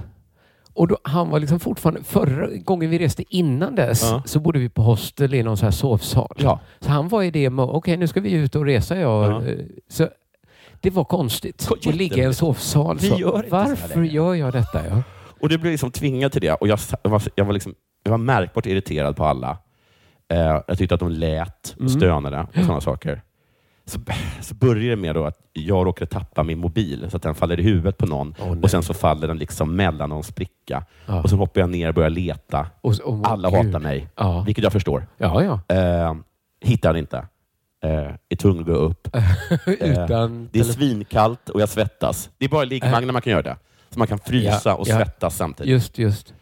[0.74, 4.22] Och då, han var liksom fortfarande, förra gången vi reste innan dess Ja.
[4.26, 6.37] så bodde vi på hostel i någon så här sovsal.
[6.38, 6.61] Ja.
[6.80, 9.32] Så han var i det okej nu ska vi ut och resa jag.
[9.32, 9.46] Ja.
[9.46, 9.58] Eh,
[9.88, 10.08] Så
[10.80, 13.00] det var konstigt Ko- att ligga i en sovsal.
[13.00, 14.87] Så, gör varför gör jag detta?
[14.88, 15.02] Ja?
[15.40, 16.52] Och det blev liksom tvingad till det.
[16.52, 19.58] Och jag, var, jag, var liksom, jag var märkbart irriterad på alla.
[20.32, 21.88] Eh, jag tyckte att de lät Mm.
[21.88, 23.22] stönade och sådana saker.
[23.85, 24.01] Så,
[24.40, 27.61] så började det med då att jag råkade tappa min mobil så att den faller
[27.61, 28.59] i huvudet på någon nej.
[28.62, 30.85] och sen så faller den liksom mellan någon spricka.
[31.07, 31.23] Ja.
[31.23, 32.66] Och så hoppar jag ner och börjar leta.
[32.81, 33.66] Och, och, Alla gud.
[33.66, 35.07] hatar mig, Ja, vilket jag förstår.
[35.18, 35.42] ja.
[35.68, 35.77] ja.
[35.77, 36.14] Eh,
[36.61, 37.27] hittar den inte.
[37.85, 39.09] Eh, är tvungen att gå upp.
[39.66, 42.31] Utan Det är svinkallt och jag svettas.
[42.38, 43.57] Det är bara i liggvagnen man kan göra det.
[43.90, 45.71] Så man kan frysa Ja, och svettas samtidigt.
[45.73, 46.35] Just, just.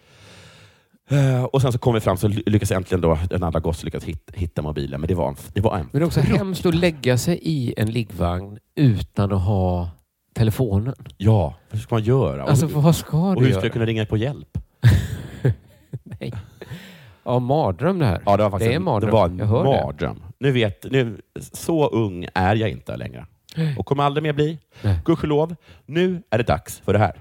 [1.10, 3.84] Eh, Och sen så kom vi fram så ly- lyckas äntligen då en andra gosse
[3.84, 5.00] lyckas hitta, hitta mobilen.
[5.00, 7.38] Men det var en, det var en Men det är också hemskt att lägga sig
[7.42, 9.90] i en liggvagn utan att ha
[10.34, 10.94] telefonen.
[11.16, 12.42] Ja, vad ska man göra?
[12.44, 13.60] Alltså och, vad ska och du hur göra?
[13.60, 14.58] ska jag kunna ringa på hjälp?
[16.20, 16.32] Nej.
[17.24, 18.22] Ja, mardröm det här.
[18.26, 19.10] Ja, det var faktiskt Det är en, mardröm.
[19.10, 19.70] det var en Jag hör det.
[19.84, 20.22] mardröm.
[20.38, 21.20] Nu vet, nu,
[21.52, 23.26] så ung är jag inte längre.
[23.78, 24.58] Och kommer aldrig mer bli.
[25.04, 25.56] Gudskelov.
[25.86, 27.12] Nu är det dags för det här.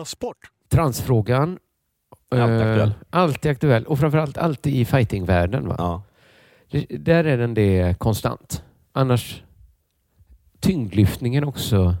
[0.00, 0.36] Della Sport!
[0.68, 1.58] Transfrågan.
[2.30, 2.92] Alltid eh, aktuell.
[3.10, 3.84] alltid aktuell.
[3.86, 5.68] Och framförallt alltid i fightingvärlden.
[5.68, 5.74] Va?
[5.78, 6.02] Ja.
[6.70, 8.62] Det, där är den det konstant.
[8.92, 9.42] Annars
[10.60, 11.94] tyngdlyftningen också.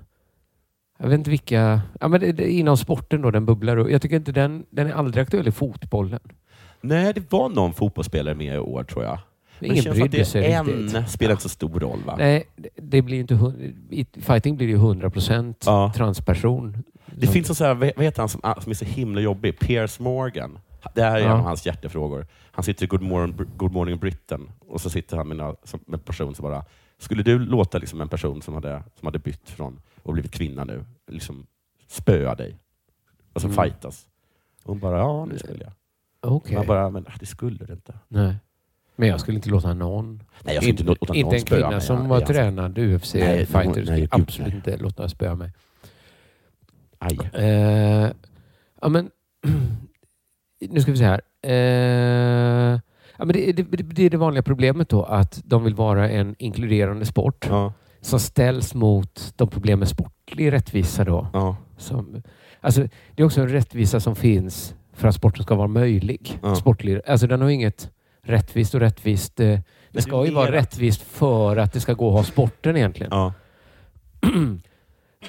[0.98, 1.80] Jag vet inte vilka...
[2.00, 3.90] Ja, men det, det, inom sporten då, den bubblar upp.
[3.90, 6.20] Jag tycker inte den, den är aldrig aktuell i fotbollen.
[6.80, 9.18] Nej, det var någon fotbollsspelare med i år tror jag.
[9.58, 10.94] Men det Ingen känns som att brydde sig det är riktigt.
[10.94, 12.14] en spelar inte så stor roll va?
[12.18, 12.44] Nej,
[12.76, 13.34] det- blir inte...
[13.90, 15.92] I fighting blir det ju 100 procent Ja.
[15.96, 16.82] transperson.
[17.16, 19.20] Det Som- finns en sån här, vad heter han som, ah, som är så himla
[19.20, 19.58] jobbig?
[19.58, 20.58] Piers Morgan.
[20.94, 21.24] Det här är Ja.
[21.26, 22.26] en av hans hjärtefrågor.
[22.52, 25.80] Han sitter i Good Morning, Good Morning Britain och så sitter han med, några, som,
[25.86, 26.64] med en person som bara,
[26.98, 30.64] skulle du låta liksom en person som hade, som hade bytt från och blivit kvinna
[30.64, 31.46] nu, liksom
[31.88, 32.56] spöa dig?
[33.32, 33.64] Alltså Mm.
[33.64, 34.06] fightas.
[34.64, 35.72] Och hon bara, ja det skulle jag.
[36.20, 36.56] Okej.
[36.56, 37.94] Man bara, men ah, det skulle du inte.
[38.08, 38.34] Nej.
[38.96, 40.22] Men jag skulle inte låta någon...
[40.42, 42.22] Nej, jag skulle inte låta inte någon en spöa kvinna mig, som ja, var det
[42.22, 44.56] är tränad UFC-fighter absolut nej.
[44.56, 45.52] inte låta spöa mig.
[47.00, 47.18] Aj.
[47.44, 48.10] Eh,
[48.82, 49.10] ja, men...
[50.70, 51.20] nu ska vi se här.
[51.42, 52.80] Eh,
[53.18, 56.34] ja, men det, det, det är det vanliga problemet då, att de vill vara en
[56.38, 61.26] inkluderande sport Ja, som ställs mot de problem med sportlig rättvisa då.
[61.32, 62.22] ja, Som,
[62.60, 62.80] alltså,
[63.14, 66.38] det är också en rättvisa som finns för att sporten ska vara möjlig.
[66.42, 66.54] Ja.
[66.54, 67.90] Sportlig, alltså den har inget
[68.22, 69.40] rättvist och rättvist.
[69.40, 69.58] eh,
[69.90, 73.10] Det ska ju vara rättvist för att det ska gå att ha sporten egentligen.
[73.12, 73.32] ja.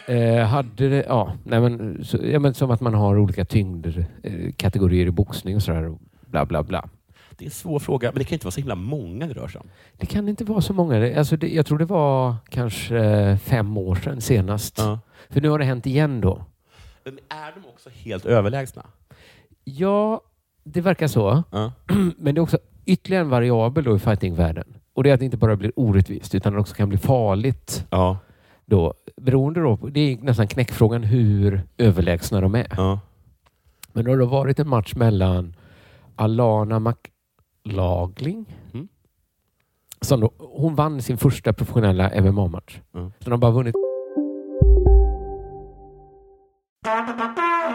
[0.08, 4.06] Eh, hade det, ja, nej men, så, ja, men som att man har olika tyngder,
[4.24, 5.96] eh, kategorier i boxning och sådär.
[6.28, 6.90] Bla, bla, bla.
[7.38, 9.48] Det är en svår fråga, men det kan inte vara så himla många det rör
[9.48, 9.68] sig om.
[9.98, 11.00] Det kan inte vara så många.
[11.00, 14.78] Det- Alltså det, jag tror det var kanske eh, fem år sedan senast.
[14.78, 15.00] Ja.
[15.30, 16.46] För nu har det hänt igen då.
[17.04, 18.86] Men är de också helt överlägsna?
[19.64, 20.22] Ja,
[20.64, 21.44] det verkar så.
[21.52, 21.72] Ja.
[22.18, 24.74] Men det är också ytterligare en variabel då i fightingvärlden.
[24.94, 27.86] Och det är att det inte bara blir orättvist utan det också kan bli farligt.
[27.90, 28.18] Ja.
[28.72, 32.68] Då, beroende då det är nästan knäckfrågan hur överlägsna de är.
[32.78, 33.00] Ja.
[33.94, 35.56] Men då har det varit en match mellan
[36.16, 38.58] Alana McLagling.
[38.74, 38.88] Mm.
[40.02, 42.80] Som då, hon vann sin första professionella MMA-match.
[42.94, 43.12] Mm.
[43.20, 43.76] Så de har bara vunnit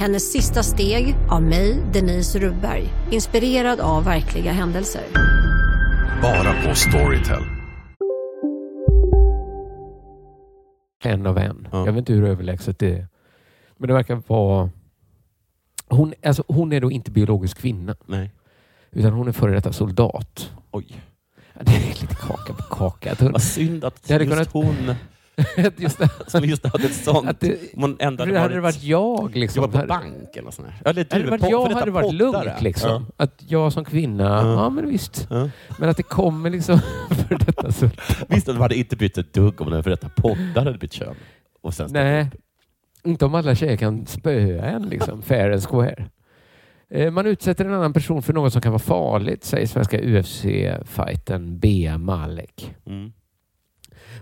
[0.00, 2.88] Hennes sista steg av mig, Denise Rubberg.
[3.10, 5.02] Inspirerad av verkliga händelser.
[6.22, 7.42] Bara på Storytel.
[11.04, 11.68] en av en.
[11.72, 13.08] Jag vet inte hur överlägset det är.
[13.76, 14.70] Men det verkar vara...
[15.88, 17.96] Hon, alltså, hon är då inte biologisk kvinna.
[18.06, 18.30] Nej.
[18.90, 20.50] Utan hon är före detta soldat.
[20.70, 21.00] Oj.
[21.54, 23.14] Ja, det är lite kaka på kaka.
[23.18, 24.94] Vad synd att Det hade just kunnat- hon
[25.76, 26.08] just det.
[26.26, 27.28] som just hade ett sånt...
[27.28, 29.36] Att det- hon ändå hade det varit jag?
[29.36, 29.62] Liksom?
[29.62, 30.74] Jobbar på banken och sådär.
[30.84, 32.60] Eller Hade det varit jag hade det varit lugnt.
[32.62, 32.90] Liksom.
[32.90, 33.24] Ja.
[33.24, 34.52] Att jag som kvinna, Ja.
[34.52, 35.26] ja, men visst.
[35.30, 35.48] Ja.
[35.78, 36.78] Men att det kommer liksom
[37.28, 37.90] för detta så.
[38.28, 41.14] Visst, de hade inte bytt ett dugg om den för detta poddar hade bytt kön.
[41.62, 42.30] Och sen Nej,
[43.04, 46.04] inte om alla tjejer kan spöa en liksom, fair and square.
[46.90, 51.58] Eh, Man utsätter en annan person för något som kan vara farligt, säger svenska UFC-fighten
[51.58, 52.74] Bea Malek.
[52.86, 53.12] Mm.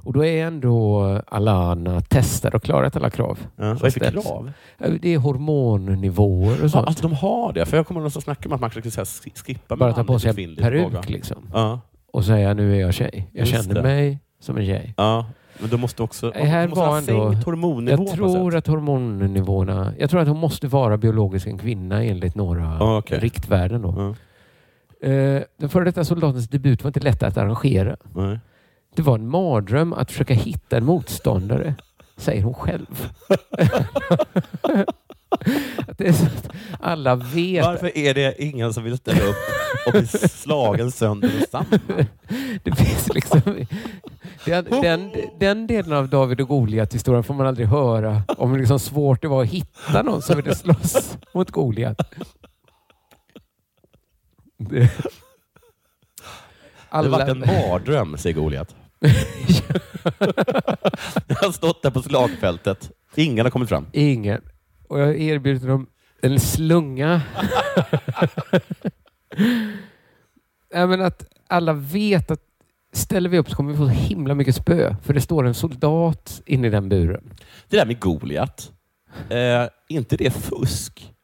[0.08, 3.38] Och då är ändå Alana testad och klarat alla krav.
[3.56, 4.50] Ja, vad är det för krav?
[4.78, 6.86] Eh, Det är hormonnivåer och Ja, sånt.
[6.86, 7.66] alltså de har det.
[7.66, 9.92] För jag kommer någon som snackar om att man försöker så här sk- skippa Bara
[9.92, 11.36] ta på sig en peruk liksom.
[11.52, 11.80] Ja.
[12.12, 13.30] Och säga nu är jag tjej.
[13.32, 13.82] Jag Just känner det.
[13.82, 14.94] mig som en tjej.
[14.96, 15.26] ja,
[15.60, 16.30] men då måste också...
[16.30, 19.92] Det här måste var ändå, sänkt hormonnivå jag tror att hormonnivåerna...
[19.98, 23.18] Jag tror att hon måste vara biologisk en kvinna enligt några Ja, okej.
[23.18, 23.82] riktvärden.
[23.82, 24.14] Då.
[25.00, 25.08] Ja.
[25.08, 27.96] Eh, Den före detta soldatens debut var inte lätt att arrangera.
[28.14, 28.38] Nej.
[28.98, 31.74] Det var en mardröm att försöka hitta en motståndare,
[32.16, 33.08] säger hon själv.
[36.80, 37.64] alla vet...
[37.64, 39.36] Varför är det ingen som vill ställa upp
[39.86, 41.80] och bli slagen sönder och samman?
[42.62, 43.40] Det finns liksom...
[44.44, 48.78] Den, den, den delen av David och Goliat-historien får man aldrig höra om hur liksom
[48.78, 52.14] svårt det var att hitta någon som ville slåss mot Goliat.
[54.56, 54.90] Det,
[56.90, 58.74] Det har varit en mardröm, säger Goliat.
[61.26, 62.90] Jag har stått där på slagfältet.
[63.14, 63.86] Ingen har kommit fram.
[63.92, 64.40] Ingen.
[64.88, 65.86] Och jag har erbjudit dem
[66.22, 67.22] en slunga.
[70.74, 72.40] Även att alla vet att
[72.92, 74.96] ställer vi upp så kommer vi få så himla mycket spö.
[75.02, 77.34] För det står en soldat inne i den buren.
[77.68, 78.72] Det där med Goliat,
[79.30, 81.14] eh, inte det fusk?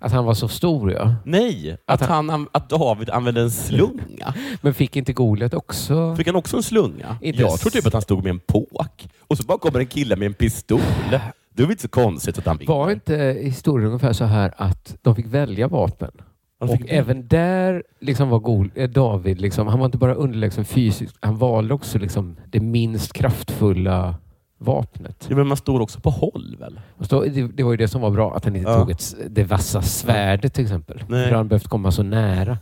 [0.00, 1.14] Att han var så stor ja.
[1.24, 4.34] Nej, att, han, an- att David använde en slunga.
[4.60, 6.16] Men fick inte Goliat också?
[6.16, 7.16] Fick han också en slunga?
[7.20, 9.86] Inte jag tror typ att han stod med en påk och så bara kommer en
[9.86, 10.80] kille med en pistol.
[11.54, 12.72] Det väl inte så konstigt att han vinner?
[12.74, 16.10] Var inte historien ungefär så här att de fick välja vapen?
[16.60, 20.64] De Och även där liksom var Gol- eh, David, liksom, han var inte bara underlägsen
[20.64, 24.14] fysiskt, han valde också liksom det minst kraftfulla
[24.60, 25.26] vapnet.
[25.30, 26.80] Ja, men man står också på håll väl?
[27.00, 28.78] Så, det, det var ju det som var bra, att han inte Ja.
[28.78, 31.02] tog ett, det vassa svärdet till exempel.
[31.08, 31.28] Nej.
[31.28, 32.58] För han behövt komma så nära.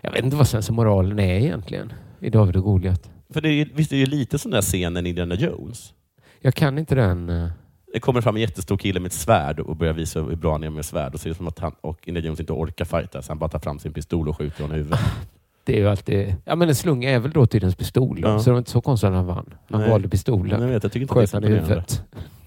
[0.00, 3.10] Jag vet inte vad sensmoralen är egentligen i David och Goliat.
[3.30, 5.92] För det är, visst är det lite sån där scenen i Indiana Jones?
[6.40, 7.28] Jag kan inte den.
[7.28, 7.48] eh,
[7.92, 10.64] Det kommer fram en jättestor kille med ett svärd och börjar visa hur bra han
[10.64, 11.14] är med svärd.
[11.14, 13.50] Och ser det som att han och Indiana Jones inte orkar fighta, så han bara
[13.50, 15.00] tar fram sin pistol och skjuter honom i huvudet.
[15.68, 16.34] Det är ju alltid...
[16.44, 18.18] Ja men en slunga är väl då tidens pistol.
[18.22, 18.38] Ja.
[18.38, 19.54] Så det var inte så konstigt att han vann.
[19.70, 19.90] Han Nej.
[19.90, 20.60] valde pistolen.
[20.62, 22.02] Jag vet, jag tycker inte Sköt han i huvudet.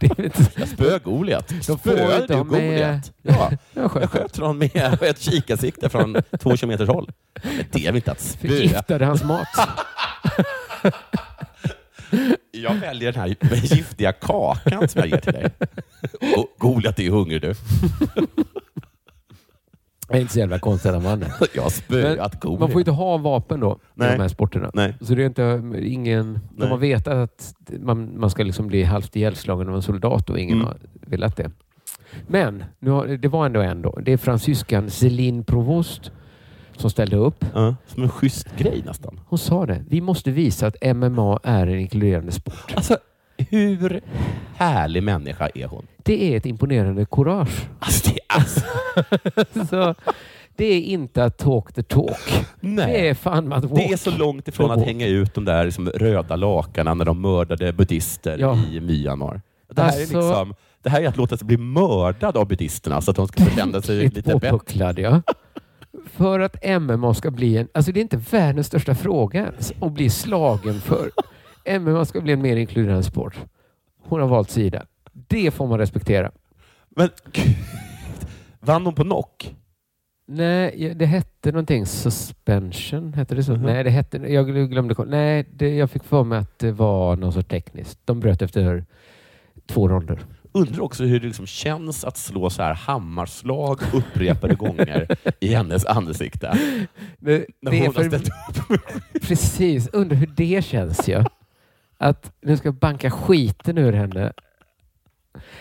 [0.00, 0.66] det är inte...
[0.66, 1.48] Spö Goliat.
[1.48, 3.12] De får Spöade du Goliat?
[3.22, 4.02] Ja, Jag sköt.
[4.02, 7.10] jag sköt honom med ett kikarsikte från två kilometers håll.
[7.42, 8.50] Men det är väl inte att spöa?
[8.50, 9.48] Förgiftade hans mat.
[12.50, 13.36] Jag väljer den här
[13.76, 15.50] giftiga kakan som jag ger till dig.
[16.36, 17.54] Go- Goliat är ju hungrig du.
[20.08, 21.30] Det är inte så jävla konstigt att han vann.
[21.54, 22.72] Jag har spöat Man Goliat.
[22.72, 24.08] får inte ha vapen då Nej.
[24.08, 24.70] i de här sporterna.
[24.74, 24.94] Nej.
[25.00, 26.38] Så det är inte ingen...
[26.56, 30.38] De har vetat att man, man ska liksom bli halvt ihjälslagen av en soldat och
[30.38, 30.66] ingen Mm.
[30.66, 31.50] har velat det.
[32.26, 33.98] Men nu har, det var ändå en då.
[34.02, 36.10] Det är fransyskan Céline Provost
[36.76, 37.44] som ställde upp.
[37.54, 39.20] Ja, som en schysst grej nästan.
[39.26, 39.84] Hon sa det.
[39.88, 42.72] Vi måste visa att MMA är en inkluderande sport.
[42.76, 42.96] Alltså,
[43.50, 44.00] hur
[44.56, 45.86] härlig människa är hon?
[46.02, 47.68] Det är ett imponerande courage.
[47.78, 48.60] Alltså, det, alltså.
[49.70, 49.94] Så,
[50.56, 52.46] det är inte att talk the talk.
[52.60, 52.92] Nej.
[52.92, 55.64] Det är fan att walk Det är så långt ifrån att hänga ut de där
[55.64, 58.58] liksom, röda lakanen när de mördade buddhister Ja.
[58.72, 59.40] i Myanmar.
[59.72, 63.00] Det här, Alltså- är liksom, det här är att låta sig bli mördad av buddhisterna
[63.00, 64.94] så att de ska känna sig Lite bättre.
[65.02, 65.22] ja.
[66.12, 67.68] För att MMA ska bli en...
[67.74, 71.10] Alltså det är inte världens största fråga ens att bli slagen för.
[71.68, 73.38] MMA ska bli en mer inkluderande sport.
[74.02, 74.86] Hon har valt sida.
[75.12, 76.30] Det får man respektera.
[76.88, 77.08] Men
[78.60, 79.54] vann hon på knock?
[80.26, 81.86] Nej, det hette någonting.
[81.86, 83.52] Suspension, hette det så?
[83.52, 83.62] Mhm.
[83.62, 84.16] Nej, det hette...
[84.16, 85.04] Jag glömde...
[85.06, 87.98] Nej, det, jag fick för mig att det var något sorts tekniskt.
[88.04, 88.84] De bröt efter
[89.66, 90.18] två ronder.
[90.52, 95.86] Undrar också hur det liksom känns att slå så här hammarslag upprepade gånger i hennes
[95.86, 96.58] ansikte.
[97.18, 98.18] Det, När det är hon har för...
[98.18, 98.30] ställt
[99.28, 101.24] Precis, undrar hur det känns ja.
[101.98, 104.32] Att nu ska jag banka skiten ur henne.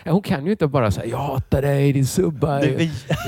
[0.06, 2.62] Hon kan ju inte bara säga jag hatar dig din subba.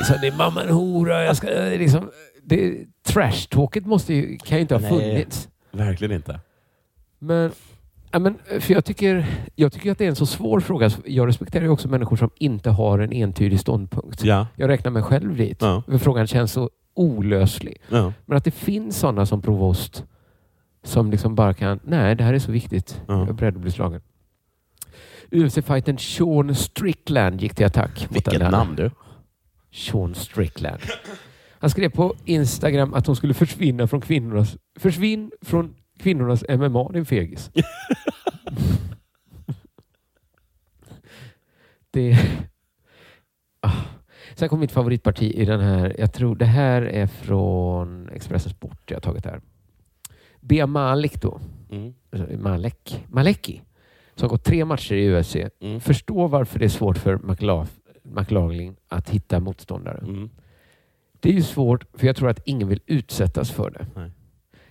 [0.08, 1.24] Så, din mamma är en hora.
[1.24, 2.10] Jag ska, liksom,
[2.44, 4.90] det, trash-talket måste ju, kan ju inte ha Nej.
[4.90, 5.50] funnits.
[5.72, 6.40] Verkligen inte.
[7.20, 7.52] Men,
[8.12, 10.90] ja, men, för jag, tycker, jag tycker att det är en så svår fråga.
[11.06, 14.24] Jag respekterar ju också människor som inte har en entydig ståndpunkt.
[14.24, 14.48] Ja.
[14.56, 15.58] Jag räknar mig själv dit.
[15.62, 15.84] Ja.
[15.88, 17.78] För frågan känns så olöslig.
[17.90, 18.14] Ja.
[18.26, 20.04] Men att det finns sådana som Provost
[20.84, 23.02] som liksom bara kan, nej det här är så viktigt.
[23.08, 23.20] Ja.
[23.20, 24.02] Jag är beredd att bli slagen.
[25.32, 28.08] UFC-fighten Sean Strickland gick till attack.
[28.10, 28.92] Vilket namn du.
[29.72, 30.82] Sean Strickland.
[31.60, 34.58] Han skrev på Instagram att hon skulle försvinna från kvinnornas...
[34.80, 37.52] Försvinn från kvinnornas MMA, din fegis.
[41.92, 42.18] det...
[43.60, 43.72] Ah.
[44.36, 45.96] Sen kom mitt favoritparti i den här.
[46.00, 49.42] Jag tror det här är från Expressen Sport jag har tagit här.
[50.40, 51.40] Bea Malik då.
[51.72, 51.94] Mm.
[52.12, 53.06] Alltså, Malek.
[53.08, 53.62] Maleki.
[54.16, 55.36] Som har gått tre matcher i UFC.
[55.60, 55.80] Mm.
[55.80, 57.68] Förstår varför det är svårt för McLaugh-
[58.04, 59.98] McLaughlin att hitta motståndare.
[59.98, 60.30] Mm.
[61.20, 63.88] Det är ju svårt för jag tror att ingen vill utsättas för det.
[63.96, 64.12] Nej.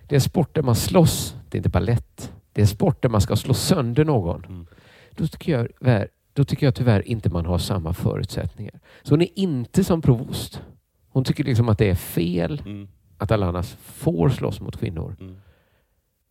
[0.01, 1.35] Det är en sport där man slåss.
[1.49, 2.33] Det är inte ballett.
[2.53, 4.45] Det är en sport där man ska slå sönder någon.
[4.45, 4.67] Mm.
[5.11, 8.79] Då, tycker jag, då tycker jag tyvärr inte man har samma förutsättningar.
[9.03, 10.61] Så hon är inte som Provost.
[11.09, 12.87] Hon tycker liksom att det är fel Mm.
[13.17, 15.15] att alla annars får slåss mot kvinnor.
[15.19, 15.37] Mm.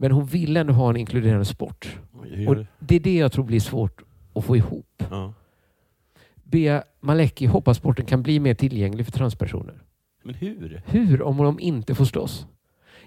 [0.00, 1.98] Men hon vill ändå ha en inkluderande sport.
[2.48, 4.02] Och det är det jag tror blir svårt
[4.34, 5.02] att få ihop.
[5.10, 5.32] Ja.
[6.34, 9.82] Bea Maleki hoppas sporten kan bli mer tillgänglig för transpersoner.
[10.22, 10.82] Men hur?
[10.86, 12.46] Hur om de inte får slåss?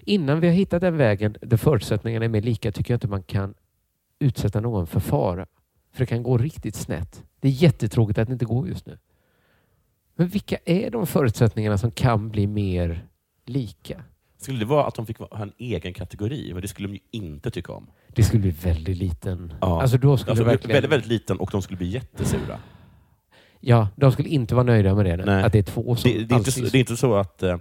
[0.00, 3.22] Innan vi har hittat den vägen där förutsättningarna är mer lika tycker jag inte man
[3.22, 3.54] kan
[4.18, 5.46] utsätta någon för fara.
[5.92, 7.24] För det kan gå riktigt snett.
[7.40, 8.98] Det är jättetråkigt att det inte går just nu.
[10.14, 13.06] Men vilka är de förutsättningarna som kan bli mer
[13.46, 14.04] lika?
[14.42, 16.50] Skulle det vara att de fick ha en egen kategori?
[16.52, 17.86] Men det skulle de ju inte tycka om.
[18.08, 19.52] Det skulle bli väldigt liten.
[19.60, 19.82] Ja.
[19.82, 20.74] Alltså då skulle Alltså, verkligen...
[20.74, 22.58] väldigt, väldigt liten och de skulle bli jättesura.
[23.60, 25.16] Ja, de skulle inte vara nöjda med det.
[25.16, 25.44] Nej.
[25.44, 27.56] Att det är två som Det, det, är inte, det är inte så att, eh,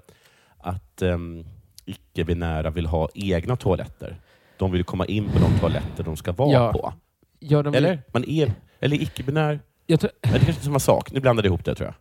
[0.57, 1.45] att um,
[1.85, 4.21] icke-binära vill ha egna toaletter.
[4.57, 6.73] De vill komma in på de toaletter de ska vara Ja.
[6.73, 6.93] på.
[7.39, 8.01] Ja, de Eller?
[8.13, 9.59] Man är, eller icke-binär.
[9.85, 10.11] Jag tror...
[10.21, 11.11] Det kanske är samma sak.
[11.11, 11.95] Nu blandade jag ihop det tror jag.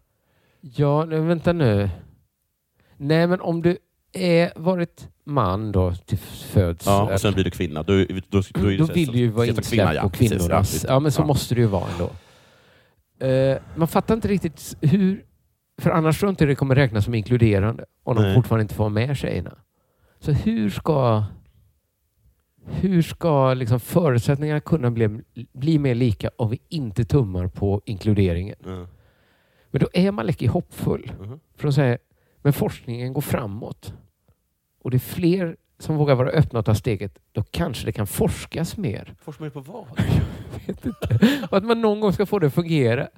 [0.60, 1.90] Ja, nej, vänta nu.
[2.96, 3.78] Nej, men om du
[4.12, 6.86] är varit man då till föds.
[6.86, 7.82] Ja, och sen blir du kvinna.
[7.82, 10.28] Då, då, då, då, då vill du ju vara insläppt ja, på precis.
[10.28, 10.84] kvinnornas.
[10.84, 11.26] Ja, Ja, men så ja.
[11.26, 12.10] måste det ju vara ändå.
[13.26, 15.24] Eh, man fattar inte riktigt hur...
[15.80, 18.88] För annars tror jag inte det kommer räknas som inkluderande om de fortfarande inte får
[18.88, 19.58] med tjejerna.
[20.20, 21.24] Så hur ska...
[22.66, 25.20] Hur ska liksom förutsättningarna kunna bli,
[25.52, 28.56] bli mer lika om vi inte tummar på inkluderingen?
[28.64, 28.86] Ja.
[29.70, 31.12] Men då är man lite hoppfull.
[31.20, 31.40] Mhm.
[31.56, 31.98] För de säger,
[32.42, 33.92] men forskningen går framåt.
[34.82, 37.18] Och det är fler som vågar vara öppna och ta steget.
[37.32, 39.14] Då kanske det kan forskas mer.
[39.22, 39.86] Forskar man på vad?
[40.66, 41.38] vet inte.
[41.50, 43.08] Och att man någon gång ska få det att fungera.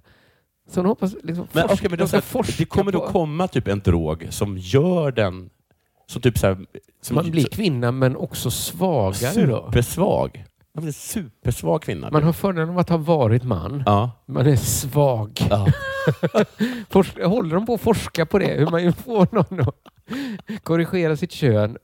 [0.69, 3.07] Så de hoppas liksom Men, forska, okej, men då, ska forska det kommer då på-
[3.13, 5.51] komma typ en drog som gör den
[6.07, 6.67] som typ så här,
[7.01, 9.65] som Man blir kvinna men också svagare då.
[9.67, 10.45] supersvag.
[10.75, 12.11] Man blir en supersvag kvinna.
[12.11, 13.83] Man har fördelen av att ha varit man.
[13.87, 14.11] Ja.
[14.27, 15.41] Man är svag.
[15.51, 15.67] Ja.
[17.29, 18.47] Håller de på att forska på det?
[18.59, 21.77] Hur man får någon att korrigera sitt kön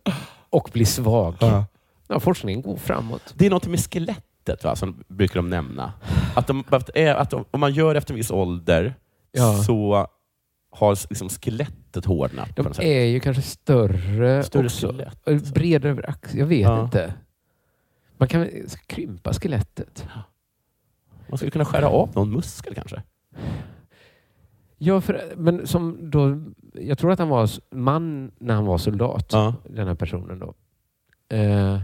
[0.50, 1.34] och bli svag.
[1.40, 1.64] Ja.
[2.08, 3.34] Ja, forskningen går framåt.
[3.36, 5.92] Det är något med skelettet va, som brukar de nämna.
[6.36, 8.94] Att, de, att, är- de, om man gör efter en viss ålder
[9.32, 9.62] Ja.
[9.62, 10.06] så
[10.70, 12.56] har liksom skelettet hårdnat.
[12.56, 14.86] De är ju kanske större, Större också.
[14.88, 15.52] skelett, alltså.
[15.52, 16.38] Bredare över axeln.
[16.38, 17.14] Jag vet inte.
[18.18, 18.48] Man kan
[18.86, 20.06] krympa skelettet.
[21.28, 23.02] Man skulle kunna skära av någon muskel kanske.
[24.78, 26.40] Ja, för, men som då,
[26.72, 29.54] jag tror att han var man när han var soldat, Ja.
[29.70, 30.38] den här personen.
[30.38, 30.54] då.
[31.36, 31.80] Eh,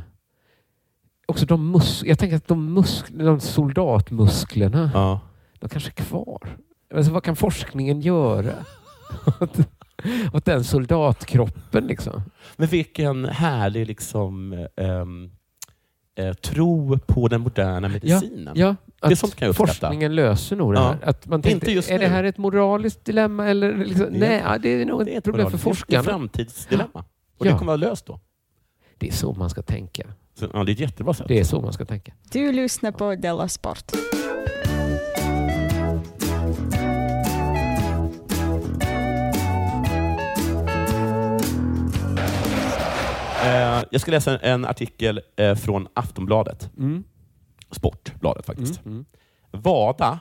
[1.26, 5.20] också de mus jag tänker att de, musk de soldatmusklerna, Ja.
[5.58, 6.56] de kanske är kvar.
[6.94, 8.52] Alltså, vad kan forskningen göra
[9.40, 9.58] åt,
[10.32, 11.86] åt den soldatkroppen?
[11.86, 12.22] Liksom?
[12.56, 15.30] Men vilken härlig liksom, ehm,
[16.18, 18.52] eh, tro på den moderna medicinen.
[18.56, 19.72] Ja, det är att sånt kan jag uppskatta.
[19.72, 20.86] forskningen löser nog det Ja.
[21.02, 21.08] här.
[21.08, 22.14] Att man Inte tänkte, just är det nu.
[22.14, 23.48] här ett moraliskt dilemma?
[23.48, 25.70] Eller liksom, Det är- nej, ja, det är nog ett, Det problem för moraliskt- det
[25.70, 26.00] är forskarna.
[26.00, 27.04] ett framtidsdilemma.
[27.38, 27.52] Och Ja.
[27.52, 28.20] det kommer att vara löst då.
[28.98, 30.02] Det är så man ska tänka.
[30.38, 31.28] Så, ja, det är ett jättebra sätt.
[31.28, 32.12] Det är så man ska tänka.
[32.32, 33.92] Du lyssnar på Della Sport.
[43.94, 46.70] Jag ska läsa en, artikel eh, från Aftonbladet.
[46.78, 47.04] Mm.
[47.70, 48.84] Sportbladet faktiskt.
[48.84, 48.92] Mm,
[49.52, 49.62] mm.
[49.62, 50.20] WADA,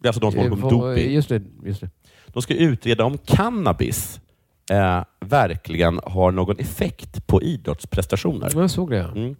[0.00, 1.12] det är alltså de som håller på med Eh, doping.
[1.12, 1.90] Just det, just det.
[2.26, 4.20] De ska utreda om cannabis
[4.70, 8.50] eh, verkligen har någon effekt på idrottsprestationer.
[8.54, 8.96] Jag såg det.
[8.96, 9.08] ja.
[9.08, 9.36] Mm.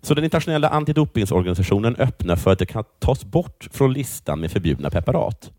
[0.00, 4.90] Så den internationella antidopingsorganisationen öppnar för att det kan tas bort från listan med förbjudna
[4.90, 5.52] preparat.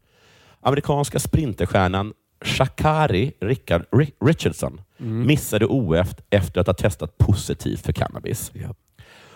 [0.62, 5.28] Amerikanska sprinterstjärnan Shakari Richard, Ri- Richardson Mm.
[5.28, 8.52] missade OF efter att ha testat positivt för cannabis.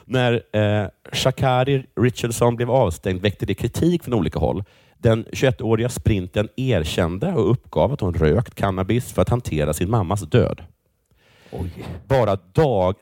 [0.05, 4.63] När eh, Shakari Richardson blev avstängd väckte det kritik från olika håll.
[4.97, 10.21] Den 21-åriga sprinten erkände och uppgav att hon rökt cannabis för att hantera sin mammas
[10.21, 10.63] död.
[12.07, 12.95] Bara dag...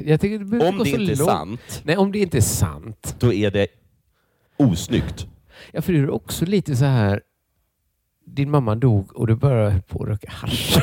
[0.00, 0.22] Det
[0.68, 3.16] Om det inte är sant, Nej, om det inte är sant.
[3.18, 3.66] då är det
[4.56, 5.26] osnyggt.
[5.72, 7.20] Ja, för det är också lite så här.
[8.26, 10.76] Din mamma dog och du började höll på att röka hasch.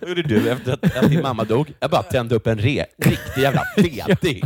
[0.00, 1.72] Vad gjorde du efter att, att din mamma dog?
[1.80, 4.42] Jag bara tände upp en re, riktig jävla feting.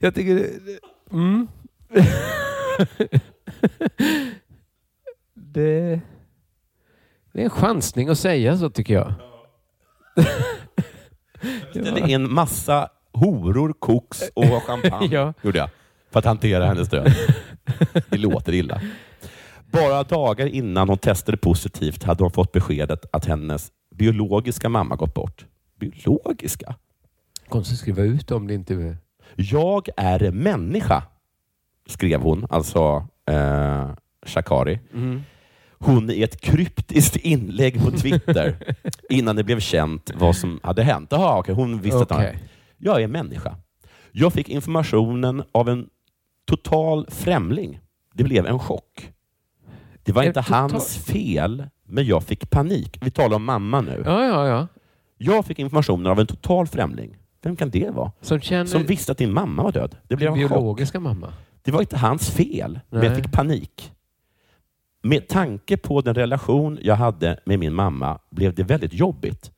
[0.00, 0.34] Jag tycker...
[0.34, 0.78] det-
[1.12, 1.48] Mm.
[5.34, 6.00] det,
[7.32, 9.12] det är en chansning att säga så tycker jag.
[11.70, 15.08] ställde in massa horor, koks och champagne.
[15.10, 15.34] Ja.
[15.42, 15.68] Gjorde jag.
[16.10, 17.12] För att hantera hennes död.
[18.08, 18.80] Det låter illa.
[19.72, 25.14] Bara dagar innan hon testade positivt hade hon fått beskedet att hennes biologiska mamma gått
[25.14, 25.46] bort.
[25.80, 26.74] Biologiska?
[27.48, 28.96] Konstigt att skriva ut om det inte är...
[29.36, 31.02] Jag är människa,
[31.86, 33.90] skrev hon, alltså eh,
[34.26, 34.80] Shakari.
[34.94, 35.22] Mm.
[35.78, 38.74] Hon i ett kryptiskt inlägg på Twitter
[39.08, 41.08] innan det blev känt vad som hade hänt.
[41.12, 42.24] Jaha, okej, hon visste att hon.
[42.78, 43.56] Jag är människa.
[44.12, 45.88] Jag fick informationen av en
[46.46, 47.80] total främling.
[48.14, 49.12] Det blev en chock.
[50.10, 52.98] Det var inte hans fel, men jag fick panik.
[53.00, 54.02] Vi talar om mamma nu.
[54.06, 54.66] Ja, ja, ja.
[55.18, 57.16] Jag fick informationen av en total främling.
[57.42, 58.12] Vem kan det vara?
[58.20, 59.96] Som känner Som visste att din mamma var död.
[60.08, 60.50] Det blev en chock.
[60.50, 61.32] biologiska mamma.
[61.62, 63.08] Det var inte hans fel, men Nej.
[63.08, 63.92] jag fick panik.
[65.02, 69.50] Med tanke på den relation jag hade med min mamma blev det väldigt jobbigt.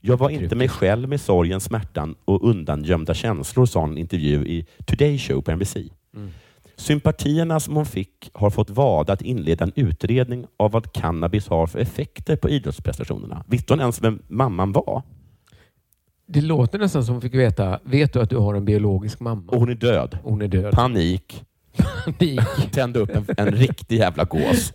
[0.00, 4.66] Jag var inte mig själv med sorgen, smärtan och undangömda känslor, sa en intervju i
[4.86, 5.76] Today Show på NBC.
[5.76, 6.30] Mm.
[6.78, 11.66] Sympatierna som hon fick har fått VADA att inleda en utredning av vad cannabis har
[11.66, 13.44] för effekter på idrottsprestationerna.
[13.48, 15.02] Visste hon ens vem mamman var?
[16.26, 19.52] Det låter nästan som hon fick veta, vet du att du har en biologisk mamma?
[19.52, 20.18] Och hon är död.
[20.22, 20.74] Hon är död.
[20.74, 21.44] Panik.
[22.04, 22.40] Panik.
[22.72, 24.72] Tände upp en, en riktig jävla gås.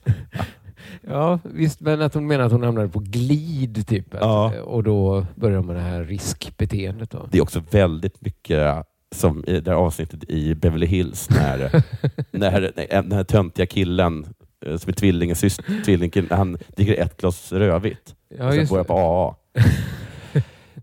[1.01, 4.07] Ja, visst, men att hon menar att hon hamnade på glid typ.
[4.13, 4.61] Ja.
[4.61, 7.11] Och då börjar man det här riskbeteendet.
[7.11, 7.27] Då.
[7.31, 11.83] Det är också väldigt mycket som i det här avsnittet i Beverly Hills när,
[12.31, 12.71] när
[13.03, 14.25] den här töntiga killen
[14.65, 18.15] eh, som är tvillingen, syster, tvillingen, han dricker ett glas rödvitt.
[18.37, 19.35] Ja, och sen går jag på AA.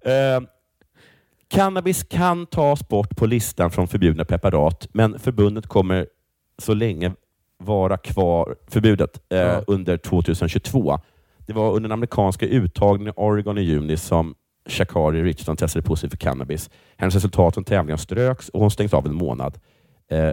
[0.11, 0.41] eh,
[1.49, 6.07] cannabis kan tas bort på listan från förbjudna preparat, men förbundet kommer
[6.59, 7.13] så länge
[7.59, 9.65] vara kvar förbudet eh, Ja.
[9.67, 10.99] under 2022.
[11.47, 14.35] Det var under den amerikanska uttagningen i Oregon i juni som
[14.67, 16.71] Shakari Richardson testade positivt för cannabis.
[16.97, 19.59] Hennes resultat från tävlingen ströks och hon stängs av en månad.
[20.11, 20.33] Eh,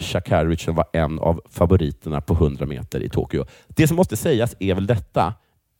[0.00, 3.44] Shakari Richardson var en av favoriterna på 100 meter i Tokyo.
[3.68, 5.34] Det som måste sägas är väl detta.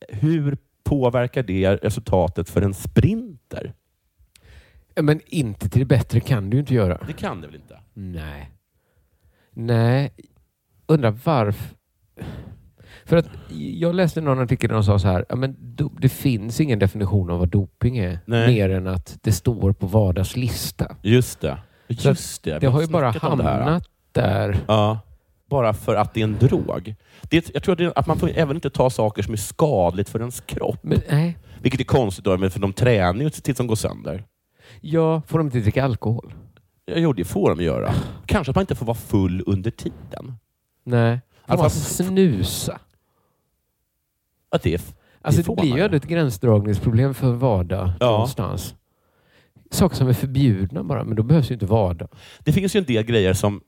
[0.09, 3.73] Hur påverkar det resultatet för en sprinter?
[5.01, 6.97] Men inte till det bättre kan du ju inte göra.
[7.07, 7.79] Det kan det väl inte?
[7.93, 8.51] Nej.
[9.51, 10.11] Nej.
[10.87, 11.75] Undrar varför.
[13.09, 15.55] För att jag läste någon artikel där de sa så här, ja, men
[15.99, 18.19] det finns ingen definition av vad doping är.
[18.25, 18.47] Nej.
[18.47, 20.95] Mer än att det står på Vardags lista.
[21.01, 21.57] Just det.
[21.87, 22.59] Just det.
[22.59, 24.57] Det har ju bara hamnat där.
[24.67, 24.99] Ja,
[25.49, 26.95] bara för att det är en drog.
[27.21, 30.09] Det, jag tror att, det, att man får även inte ta saker som är skadligt
[30.09, 30.79] för ens kropp.
[30.81, 31.37] Men, nej.
[31.61, 34.23] Vilket är konstigt, då, för de tränar ju tills de går sönder.
[34.81, 36.33] Ja, får de inte dricka alkohol?
[36.85, 37.93] Ja, Jo, det får de göra.
[38.25, 40.33] Kanske att man inte får vara full under tiden.
[40.83, 41.19] Nej.
[41.47, 42.79] Får man Alltså, snusa?
[44.49, 48.11] Att det, Alltså det, får blir ju ändå ett gränsdragningsproblem för vardag Ja.
[48.11, 48.75] någonstans.
[49.71, 52.09] Saker som är förbjudna bara, men då behövs ju inte vardag.
[52.39, 53.61] Det finns ju en del grejer som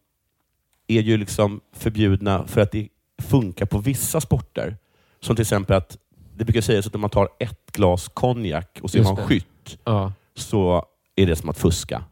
[0.87, 2.87] är ju liksom förbjudna för att det
[3.21, 4.77] funkar på vissa sporter.
[5.19, 5.97] Som till exempel att
[6.35, 9.21] det brukar sägas att om man tar ett glas konjak och så är man det.
[9.23, 10.13] skytt, Ja.
[10.35, 12.03] så är det som att fuska.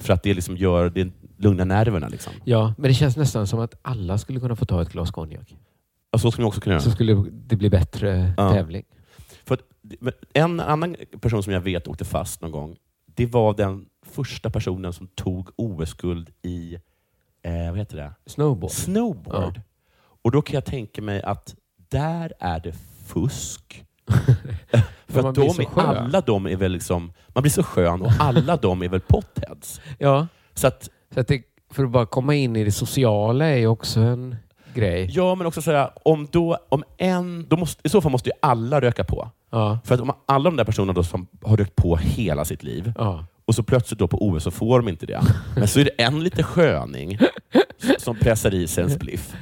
[0.00, 2.08] För att det liksom gör det lugnar nerverna.
[2.08, 2.32] Liksom.
[2.44, 5.56] ja, men det känns nästan som att alla skulle kunna få ta ett glas konjak.
[6.10, 6.82] Ja, så skulle man också kunna göra.
[6.82, 8.52] Så skulle det bli bättre Ja.
[8.52, 8.84] tävling.
[9.44, 9.60] För att,
[10.32, 14.92] en annan person som jag vet åkte fast någon gång, det var den första personen
[14.92, 16.74] som tog OS-guld i
[17.42, 18.12] eh, vad heter det?
[18.26, 18.70] Snowboard.
[18.70, 19.60] Snowboard.
[20.22, 21.54] Och då kan jag tänka mig att
[21.88, 22.72] där är det
[23.06, 23.84] fusk.
[25.06, 28.82] För att de, alla de är väl liksom, man blir så skön och alla de
[28.82, 29.80] är väl potheads.
[29.98, 33.56] Ja, Så att, så att det, för att bara komma in i det sociala är
[33.56, 34.36] ju också en
[34.74, 35.08] grej.
[35.12, 38.32] ja, men också säga om då, om en, då måste, i så fall måste ju
[38.42, 39.30] alla röka på.
[39.50, 39.78] Ja.
[39.84, 42.92] För att om alla de där personerna då som har rökt på hela sitt liv
[42.98, 43.24] Ja.
[43.44, 45.20] och så plötsligt då på OS så får de inte det.
[45.56, 47.18] Men så är det en lite sköning
[47.98, 49.34] som pressar i sig en spliff.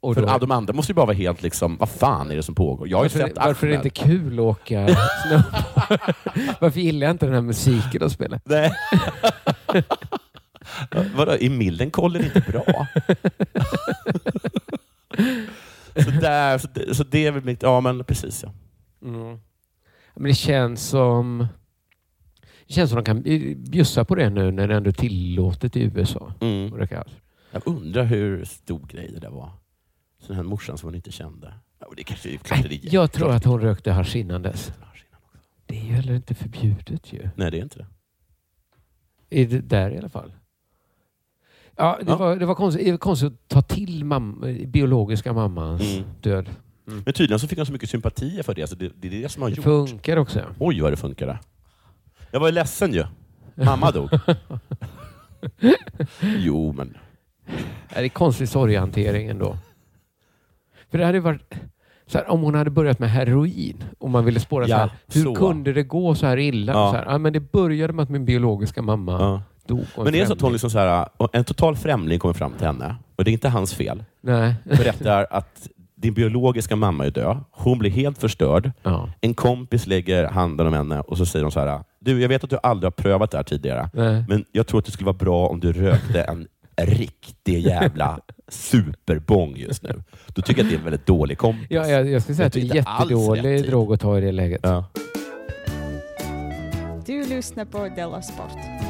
[0.00, 2.42] Och För ah, de andra måste ju bara vara helt liksom, vad fan är det
[2.42, 2.88] som pågår?
[2.88, 4.80] Jag har ju varför, sett varför är det inte kul att åka
[6.60, 8.40] varför gillar jag inte den här musiken de spelar?
[8.44, 8.72] Nej.
[11.16, 12.64] Vadå, är Millencolin inte bra?
[16.04, 17.62] så, där, så, det, så det är väl mitt...
[17.62, 18.42] Ja, men precis.
[18.42, 18.52] Ja.
[19.08, 19.38] Mm.
[20.14, 21.46] Men det känns som...
[22.66, 23.22] Det känns som de kan
[23.70, 26.32] bjussa på det nu när det ändå är tillåtet i USA.
[26.40, 26.88] Mm.
[27.50, 29.50] Jag undrar hur stor grej det där var.
[30.18, 31.54] Så den här morsan som hon inte kände.
[31.96, 34.72] Det kanske är klart det är Jag tror att hon rökte hasch innan dess.
[35.66, 37.28] Det är ju heller inte förbjudet ju.
[37.36, 37.86] Nej, det är inte det.
[39.30, 40.32] I det där i alla fall.
[41.76, 42.16] Ja, det, Ja.
[42.16, 46.04] Var, det, var konstigt, det var konstigt att ta till mamma, biologiska mammans Mm.
[46.20, 46.46] död.
[46.84, 48.66] Men tydligen så fick han så mycket sympatier för det.
[48.66, 49.64] Så det, det är det som har Det gjort.
[49.64, 50.40] funkar också.
[50.58, 51.38] Oj, vad det funkade.
[52.30, 53.04] Jag var ju ledsen ju.
[53.54, 54.10] Mamma dog.
[56.20, 56.96] jo, men...
[57.94, 59.56] Det är konstig sorghantering ändå.
[60.90, 61.54] För det hade varit...
[62.06, 64.90] Så här, om hon hade börjat med heroin och man ville spåra Ja, så här,
[65.14, 65.34] hur så.
[65.34, 66.72] kunde det gå så här illa?
[66.72, 66.90] Ja.
[66.92, 69.42] Så här, ja, men det började med att min biologiska mamma Ja.
[69.68, 69.84] Dog.
[69.96, 72.66] Men det är så att hon liksom så här, en total främling kommer fram till
[72.66, 74.04] henne, och det är inte hans fel.
[74.20, 74.54] Nej.
[74.64, 77.44] Berättar att din biologiska mamma är död.
[77.50, 78.72] Hon blir helt förstörd.
[78.82, 79.10] Ja.
[79.20, 81.80] En kompis lägger handen om henne och så säger de så här.
[81.98, 84.24] Du, jag vet att du aldrig har prövat det här tidigare, Nej.
[84.28, 89.56] men jag tror att det skulle vara bra om du rökte en riktig jävla superbong
[89.56, 90.02] just nu.
[90.26, 91.66] Då tycker jag att det är en väldigt dålig kompis.
[91.70, 94.32] Ja, jag, jag skulle säga Jag att det är jättedålig drog att ta i det
[94.32, 94.60] läget.
[94.62, 94.84] Ja.
[97.06, 98.85] Du lyssnar på Della Sport.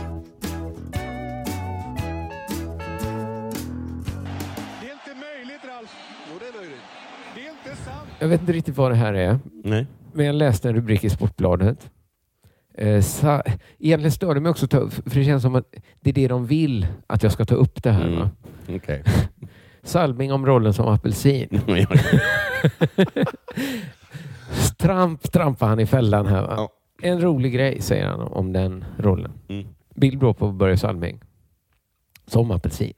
[8.18, 9.86] Jag vet inte riktigt vad det här är, Nej.
[10.12, 11.90] men jag läste en rubrik i Sportbladet.
[12.74, 13.42] Eh, sa,
[13.78, 16.28] egentligen stör det mig också, att ta, för det känns som att det är det
[16.28, 18.06] de vill att jag ska ta upp det här.
[18.06, 18.28] Mm.
[18.68, 19.04] Okej.
[19.82, 21.60] Salming om rollen som apelsin.
[24.78, 26.42] Tramp trampar han i fällan här.
[26.42, 26.72] Ja.
[27.02, 29.32] En rolig grej säger han om den rollen.
[29.48, 29.66] Mm.
[29.94, 31.20] Bild bra på Börje Salming.
[32.26, 32.94] Som apelsin.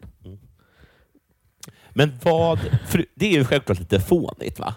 [1.90, 2.58] Men vad...
[3.14, 4.74] Det är ju självklart lite fånigt, va?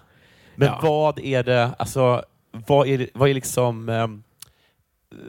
[0.55, 0.79] Men Ja.
[0.81, 1.69] vad är det...
[1.79, 2.23] Alltså,
[2.67, 3.89] vad är, vad är liksom...
[3.89, 4.23] ehm,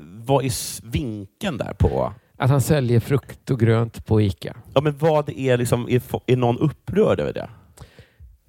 [0.02, 0.52] vad är
[0.90, 2.12] vinkeln där på...
[2.36, 4.56] Att han säljer frukt och grönt på ICA.
[4.74, 5.88] Ja, men vad är liksom...
[5.88, 7.48] Är, är någon upprörd över det?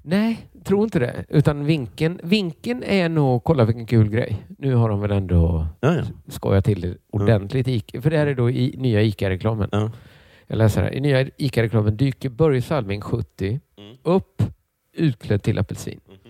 [0.05, 1.25] Nej, tror inte det.
[1.29, 4.45] Utan vinkeln, vinkeln är nog, kolla vilken kul grej.
[4.57, 6.03] Nu har de väl ändå Ja, ja.
[6.27, 7.67] skojat till det ordentligt.
[7.67, 8.01] i Ica.
[8.01, 9.69] För det här är då i nya ICA-reklamen.
[9.71, 9.91] Ja.
[10.47, 10.93] Jag läser här.
[10.93, 13.97] I nya ICA-reklamen dyker Börje Salming 70 Mm.
[14.03, 14.43] upp
[14.93, 15.99] utklädd till apelsin.
[16.07, 16.22] Mhm.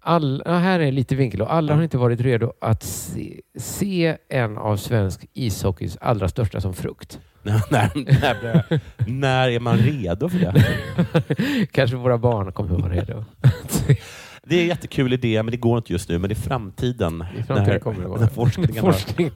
[0.00, 4.58] All, här är lite vinkel och alla har inte varit redo att se, se en
[4.58, 7.20] av svensk ishockeys allra största som frukt.
[7.42, 11.66] när, när, när, när är man redo för det?
[11.72, 13.24] Kanske våra barn kommer att vara redo.
[14.42, 16.18] Det är en jättekul idé, men det går inte just nu.
[16.18, 17.24] Men det är framtiden.
[17.38, 18.20] I framtiden när, kommer det vara.
[18.20, 19.30] när forskningen har- Forskning.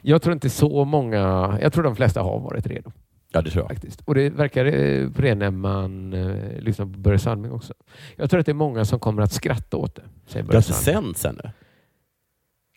[0.00, 1.18] Jag tror inte så många,
[1.62, 2.92] jag tror de flesta har varit redo.
[3.32, 3.68] Ja, det tror jag.
[3.70, 4.00] Faktiskt.
[4.00, 7.74] Och det verkar eh, på det när man eh, lyssnar på Börje Salming också.
[8.16, 10.02] Jag tror att det är många som kommer att skratta åt det.
[10.26, 11.50] Säger Det har sänts ännu.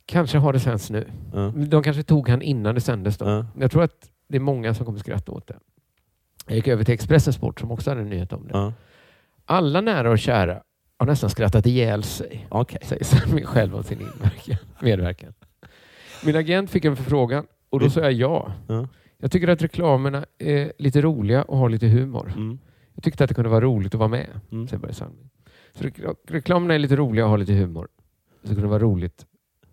[0.06, 1.08] Kanske har det sänds nu.
[1.34, 1.54] Ja.
[1.56, 3.18] De kanske tog han innan det sändes.
[3.18, 3.26] Då.
[3.26, 3.46] Ja.
[3.60, 5.58] Jag tror att det är många som kommer skratta åt det.
[6.48, 8.54] Jag gick över till Expressen Sport som också hade en nyhet om det.
[8.54, 8.74] Ja.
[9.46, 10.62] Alla nära och kära
[10.98, 12.80] har nästan skrattat ihjäl sig, Okej.
[12.84, 14.08] säger Salming själv om sin
[14.82, 15.34] medverkan.
[16.26, 18.54] Min agent fick en förfrågan och då sa jag ja.
[19.20, 19.24] Ja.
[19.24, 22.34] Jag tycker att reklamerna är lite roliga och har lite humor.
[22.36, 22.60] Mm.
[22.94, 24.28] Jag tyckte att det kunde vara roligt att vara med.
[24.52, 24.68] Mm.
[24.68, 25.30] säger Börje Salming.
[25.76, 27.88] Så re- reklamerna är lite roliga och har lite humor.
[28.44, 29.26] Så det kunde vara roligt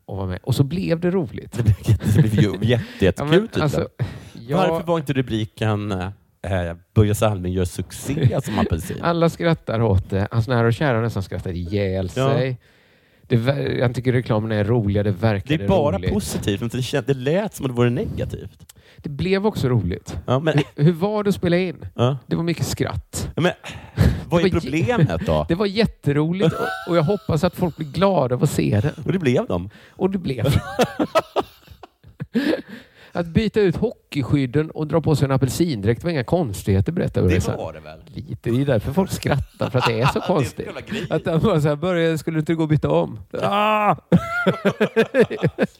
[0.07, 0.39] att vara med.
[0.43, 1.53] Och så blev det roligt.
[1.53, 1.77] Det blev,
[2.15, 3.89] det blev ju jätte, jättekul Ja, alltså,
[4.49, 8.97] jag- Varför var inte rubriken eh, Börje Salming gör succé som apelsin?
[9.03, 10.29] Alla skrattar åt det.
[10.31, 12.39] Hans nära och kära nästan skrattar ihjäl Ja.
[13.29, 13.37] Det,
[13.79, 16.11] jag tycker reklamen är roliga, det Det verkade är bara roligt.
[16.13, 18.73] positivt, men det, känd, det lät som att det vore negativt.
[18.97, 20.17] Det blev också roligt.
[20.27, 21.87] Ja, men, Hur, hur var det att spela in?
[21.95, 22.19] ja.
[22.27, 23.31] Det var mycket skratt.
[23.35, 23.53] Ja, men,
[24.29, 25.47] vad Det är problemet då?
[25.49, 28.93] Det var jätteroligt och, och jag hoppas att folk blir glada av att se det.
[29.05, 29.71] Och det blev de.
[29.91, 30.45] Och det blev.
[33.17, 37.39] Att byta ut hockeyskydden och dra på sig en apelsindräkt var inga konstigheter berättar Börje
[37.39, 38.01] Det var det väl?
[38.07, 38.51] Lite.
[38.51, 40.67] Det är därför folk skrattar, för att det är så konstigt.
[40.67, 41.07] själva grejen.
[41.11, 43.21] Att han bara så här, Börje, skulle du inte gå och byta om?
[43.43, 43.97] Ah!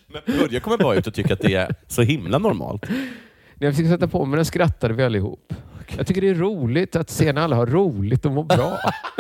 [0.07, 2.87] Men Börje kommer bara ut och tycker att det är så himla normalt.
[3.55, 5.53] När jag fick sätta på mig den skrattade vi allihop.
[5.97, 8.79] Jag tycker det är roligt att se när alla har roligt och mår bra.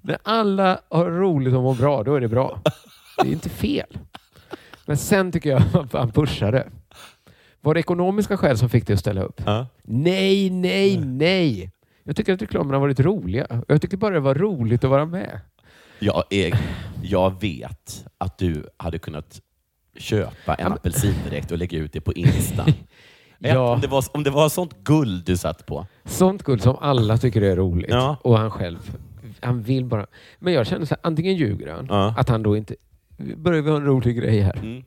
[0.00, 2.60] när alla har roligt och mår bra, då är det bra.
[3.22, 3.98] Det är inte fel.
[4.86, 6.68] Men sen tycker jag att han pushade.
[7.60, 9.40] Var det ekonomiska skäl som fick dig att ställa upp?
[9.46, 9.66] Ja.
[9.82, 11.70] Nej, nej, nej.
[12.04, 13.46] Jag tycker att reklamerna har varit roliga.
[13.68, 15.40] Jag tyckte bara det var roligt att vara med.
[15.98, 16.58] Jag, är,
[17.02, 19.40] jag vet att du hade kunnat
[19.96, 22.66] köpa en apelsin direkt och lägga ut det på Insta.
[23.38, 23.72] Ja.
[23.72, 25.86] Om, det var, om det var sånt guld du satt på.
[26.04, 27.90] Sånt guld som alla tycker är roligt.
[27.90, 28.16] Ja.
[28.22, 28.96] Och han själv.
[29.40, 30.06] Han vill bara.
[30.38, 31.86] Men jag känner så här, antingen ljuger han.
[31.90, 32.14] Ja.
[32.18, 32.74] Att han då inte...
[33.36, 34.56] Börjar vi ha en rolig grej här?
[34.56, 34.82] Mm.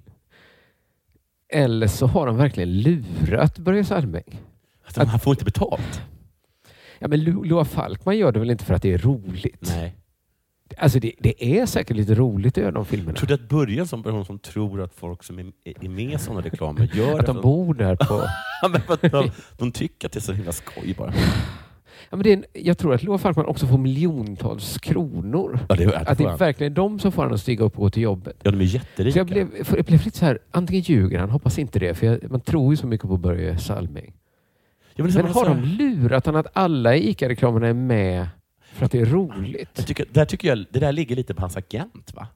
[1.50, 4.40] Eller så har han verkligen lurat Börje Salming.
[4.88, 6.02] Att han får inte betalt.
[7.00, 9.74] Ja, men Lo- Loa Falkman gör det väl inte för att det är roligt?
[9.76, 9.96] Nej.
[10.78, 13.18] Alltså det, det är säkert lite roligt att göra de filmerna.
[13.18, 13.28] Tror
[13.66, 16.42] du att en sån person som tror att folk som är, är med i sådana
[16.42, 17.34] reklamer gör Att det?
[17.34, 18.24] de bor där på...
[18.70, 21.14] Men att de, de tycker att det är så himla skoj bara.
[22.10, 25.60] Ja, men det är en, jag tror att Loa Falkman också får miljontals kronor.
[25.70, 27.90] Ja, det, Att det är verkligen de som får honom att stiga upp och gå
[27.90, 28.36] till jobbet.
[28.44, 29.12] Ja, de är jätterika.
[29.14, 31.94] Så jag blev, för jag blev lite så här, antingen ljuger han, hoppas inte det,
[31.94, 34.14] för jag, man tror ju så mycket på Börje Salming.
[34.96, 38.28] Ja, men är Men har de lurat han att alla i ICA-reklamerna är med
[38.74, 39.88] för att det är roligt?
[39.88, 42.28] Tycker, där tycker jag, det där ligger lite på hans agent, va?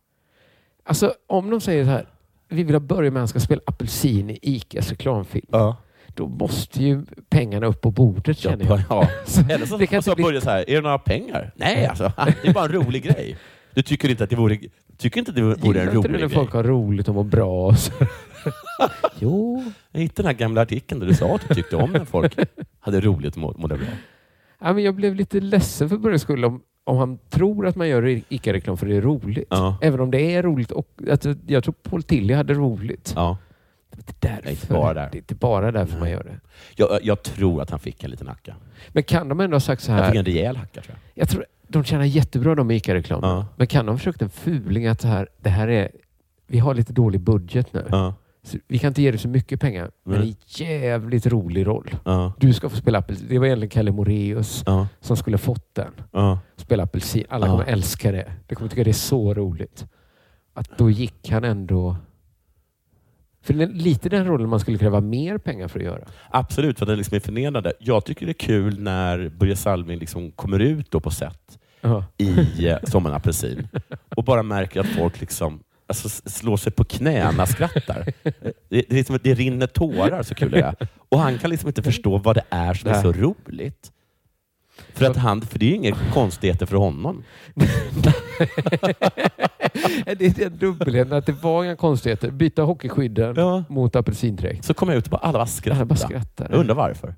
[0.84, 2.08] Alltså om de säger så här,
[2.50, 5.48] vi vill ha Börje med han ska spela apelsin i ICAs reklamfilm.
[5.52, 5.78] Ja.
[6.16, 8.80] Då måste ju pengarna upp på bordet känner jag.
[8.90, 9.08] Ja.
[9.50, 11.52] Eller så, det kan så inte bli- börjar så här, är det några pengar?
[11.56, 13.38] Nej, alltså, det är bara en rolig grej.
[13.74, 14.58] Du tycker inte att det vore,
[14.98, 16.30] tycker inte att det vore Gillar en inte rolig du när grej?
[16.30, 17.74] folk har roligt och mår bra?
[19.20, 19.64] jo.
[19.92, 22.38] Jag hittade den här gamla artikeln där du sa att du tyckte om när folk
[22.80, 23.86] hade roligt och må- mådde bra.
[24.62, 27.88] Ja, men jag blev lite ledsen för Börjes skull om, om han tror att man
[27.90, 29.48] gör ICA-reklam för det är roligt.
[29.50, 29.78] Ja.
[29.82, 30.72] Även om det är roligt.
[30.72, 33.14] Och, alltså, jag tror Paul Tilly hade roligt.
[33.16, 33.38] Ja.
[33.96, 34.50] Det är därför.
[34.50, 35.10] inte bara där.
[35.12, 36.40] Det är inte bara därför man gör det.
[36.76, 38.56] Jag, jag tror att han fick en liten hacka.
[38.90, 40.34] Men kan de ändå ha sagt så Han fick en här?
[40.34, 41.22] rejäl hacka tror jag.
[41.22, 43.30] Jag tror de tjänar jättebra de ICA-reklamen.
[43.30, 43.46] Ja.
[43.56, 45.92] Men kan de ha försökt en fuling att så här, det här är,
[46.48, 47.86] vi har lite dålig budget nu.
[47.92, 48.14] Ja.
[48.68, 50.30] Vi kan inte ge dig så mycket pengar, men Nej.
[50.30, 50.36] en
[50.66, 51.96] jävligt rolig roll.
[52.06, 52.34] Ja.
[52.40, 53.28] Du ska få spela apelsin.
[53.30, 54.64] Det var egentligen Kalle Moreus
[55.02, 55.92] som skulle fått den.
[56.56, 57.24] Spela apelsin.
[57.30, 58.32] Alla kommer älska det.
[58.48, 59.86] De kommer tycka det är så roligt.
[60.54, 61.96] Att då gick han ändå...
[63.42, 66.04] För det är lite den rollen man skulle kräva mer pengar för att göra.
[66.30, 67.74] Absolut, för att den liksom är förnedrande.
[67.80, 72.06] Jag tycker det är kul när Börje Salming liksom kommer ut då på set Ja.
[72.18, 73.68] i eh, Som en apelsin
[74.16, 78.14] och bara märker att folk liksom alltså, slår sig på knäna och skrattar.
[78.24, 81.68] Det, det, är liksom, det rinner tårar, så kul är det Och han kan liksom
[81.68, 83.92] inte förstå vad det är som är så roligt.
[84.94, 87.24] För, att han, för det är inga konstigheter för honom.
[90.06, 92.32] det är den dubbelheten att det var inga konstigheter.
[92.32, 93.64] Byta hockeyskydden Ja.
[93.70, 94.66] mot apelsindräkt.
[94.66, 95.76] Så kom jag ut och bara, alla bara skrattade.
[95.80, 96.48] Alla bara skrattar.
[96.50, 97.16] Jag undrar varför.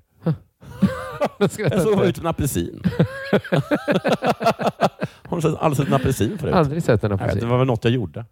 [1.38, 2.82] Jag såg ut en apelsin.
[5.28, 6.54] Har du aldrig sett en apelsin förut?
[6.54, 7.44] Aldrig sett en Jag vet, apelsin.
[7.44, 8.24] Det var väl något jag gjorde.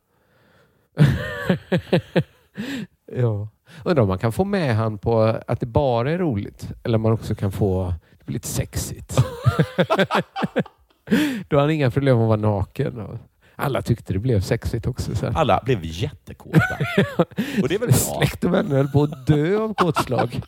[3.13, 3.49] ja.
[3.85, 6.69] Undrar om man kan få med han på att det bara är roligt.
[6.83, 9.17] Eller om man också kan få det blir lite sexigt.
[11.49, 13.19] Då har han inga problem att vara naken.
[13.61, 15.15] Alla tyckte det blev sexigt också.
[15.15, 15.37] Sen.
[15.37, 16.79] Alla blev jättekåta.
[17.63, 17.97] Och det är väl bra?
[17.97, 20.41] Släkt och vänner höll på att dö av kåtslag.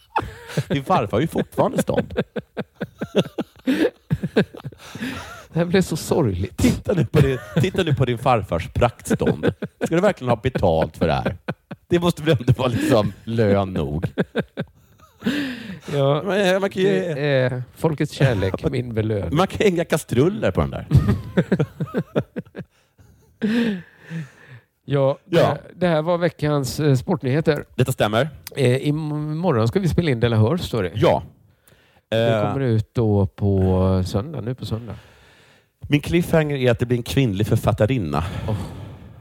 [0.69, 2.15] Din farfar är ju fortfarande stånd.
[5.53, 6.57] Det här blev så sorgligt.
[6.57, 9.53] Titta nu på din, titta nu på din farfars praktstånd.
[9.85, 11.37] Ska du verkligen ha betalt för det här?
[11.89, 14.07] Det måste väl ändå vara liksom lön nog?
[15.93, 19.37] Ja, Men, eh, man, kan ju, är folkets kärlek, min belöning.
[19.37, 20.87] man kan hänga kastruller på den där.
[24.85, 25.47] Ja, det, Ja.
[25.47, 27.65] här- det här var veckans eh, sportnyheter.
[27.77, 28.29] Detta stämmer.
[28.57, 30.93] Eh, imorgon ska vi spela in Dela Hör, står det.
[30.95, 31.23] Ja.
[32.09, 34.95] Det Eh, kommer ut då på söndag, nu på söndag.
[35.89, 38.25] Min cliffhanger är att det blir en kvinnlig författarinna.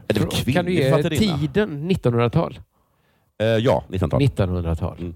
[0.08, 1.38] Eller kvinnlig Kan du ge författarinna?
[1.38, 2.58] tiden 1900-tal?
[3.40, 4.20] Eh, ja, 1900-tal.
[4.22, 4.98] 1900-tal.
[5.00, 5.14] Mm.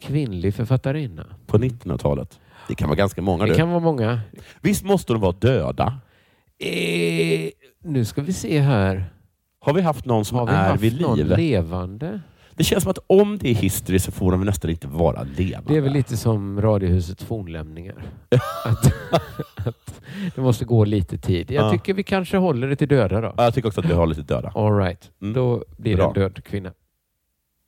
[0.00, 1.26] Kvinnlig författarinna.
[1.46, 2.40] På 1900-talet.
[2.68, 3.44] Det kan vara ganska många.
[3.44, 3.56] Det du.
[3.56, 4.20] kan vara många.
[4.60, 5.98] Visst måste de vara döda?
[6.60, 7.50] Eh,
[7.84, 9.04] nu ska vi se här.
[9.60, 11.36] Har vi haft någon som Har vi är haft vid någon liv?
[11.36, 12.20] levande?
[12.54, 15.72] Det känns som att om det är history så får de nästan inte vara levande.
[15.72, 18.02] Det är väl lite som Radiohusets fornlämningar.
[18.64, 18.86] att,
[19.66, 20.00] att
[20.34, 21.50] det måste gå lite tid.
[21.50, 21.70] Jag Ja.
[21.72, 23.34] tycker vi kanske håller det till döda då.
[23.36, 24.52] Ja, jag tycker också att vi har lite döda.
[24.54, 25.10] All right.
[25.22, 25.34] Mm.
[25.34, 26.06] Då blir det Bra.
[26.08, 26.72] en död kvinna.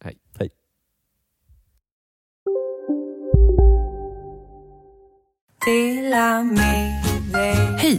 [0.04, 0.16] Hej.
[0.38, 0.50] Hej.
[7.78, 7.98] Hej!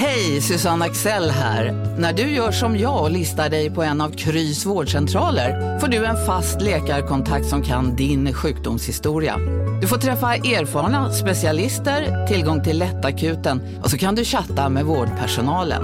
[0.00, 1.72] Hej, Susanne Axel här.
[1.98, 6.04] När du gör som jag och listar dig på en av Krys vårdcentraler får du
[6.04, 9.36] en fast läkarkontakt som kan din sjukdomshistoria.
[9.80, 15.82] Du får träffa erfarna specialister, tillgång till lättakuten och så kan du chatta med vårdpersonalen.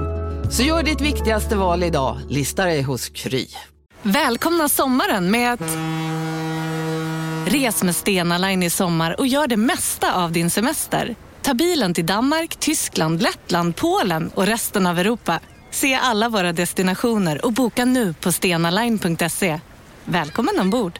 [0.51, 3.47] Så gör ditt viktigaste val idag, lista dig hos Kry.
[4.01, 5.77] Välkomna sommaren med att...
[7.45, 11.15] Res med Stena Line i sommar och gör det mesta av din semester.
[11.47, 15.39] Ta bilen till Danmark, Tyskland, Lettland, Polen och resten av Europa.
[15.71, 19.59] Se alla våra destinationer och boka nu på stenaline.se.
[20.05, 20.99] Välkommen ombord!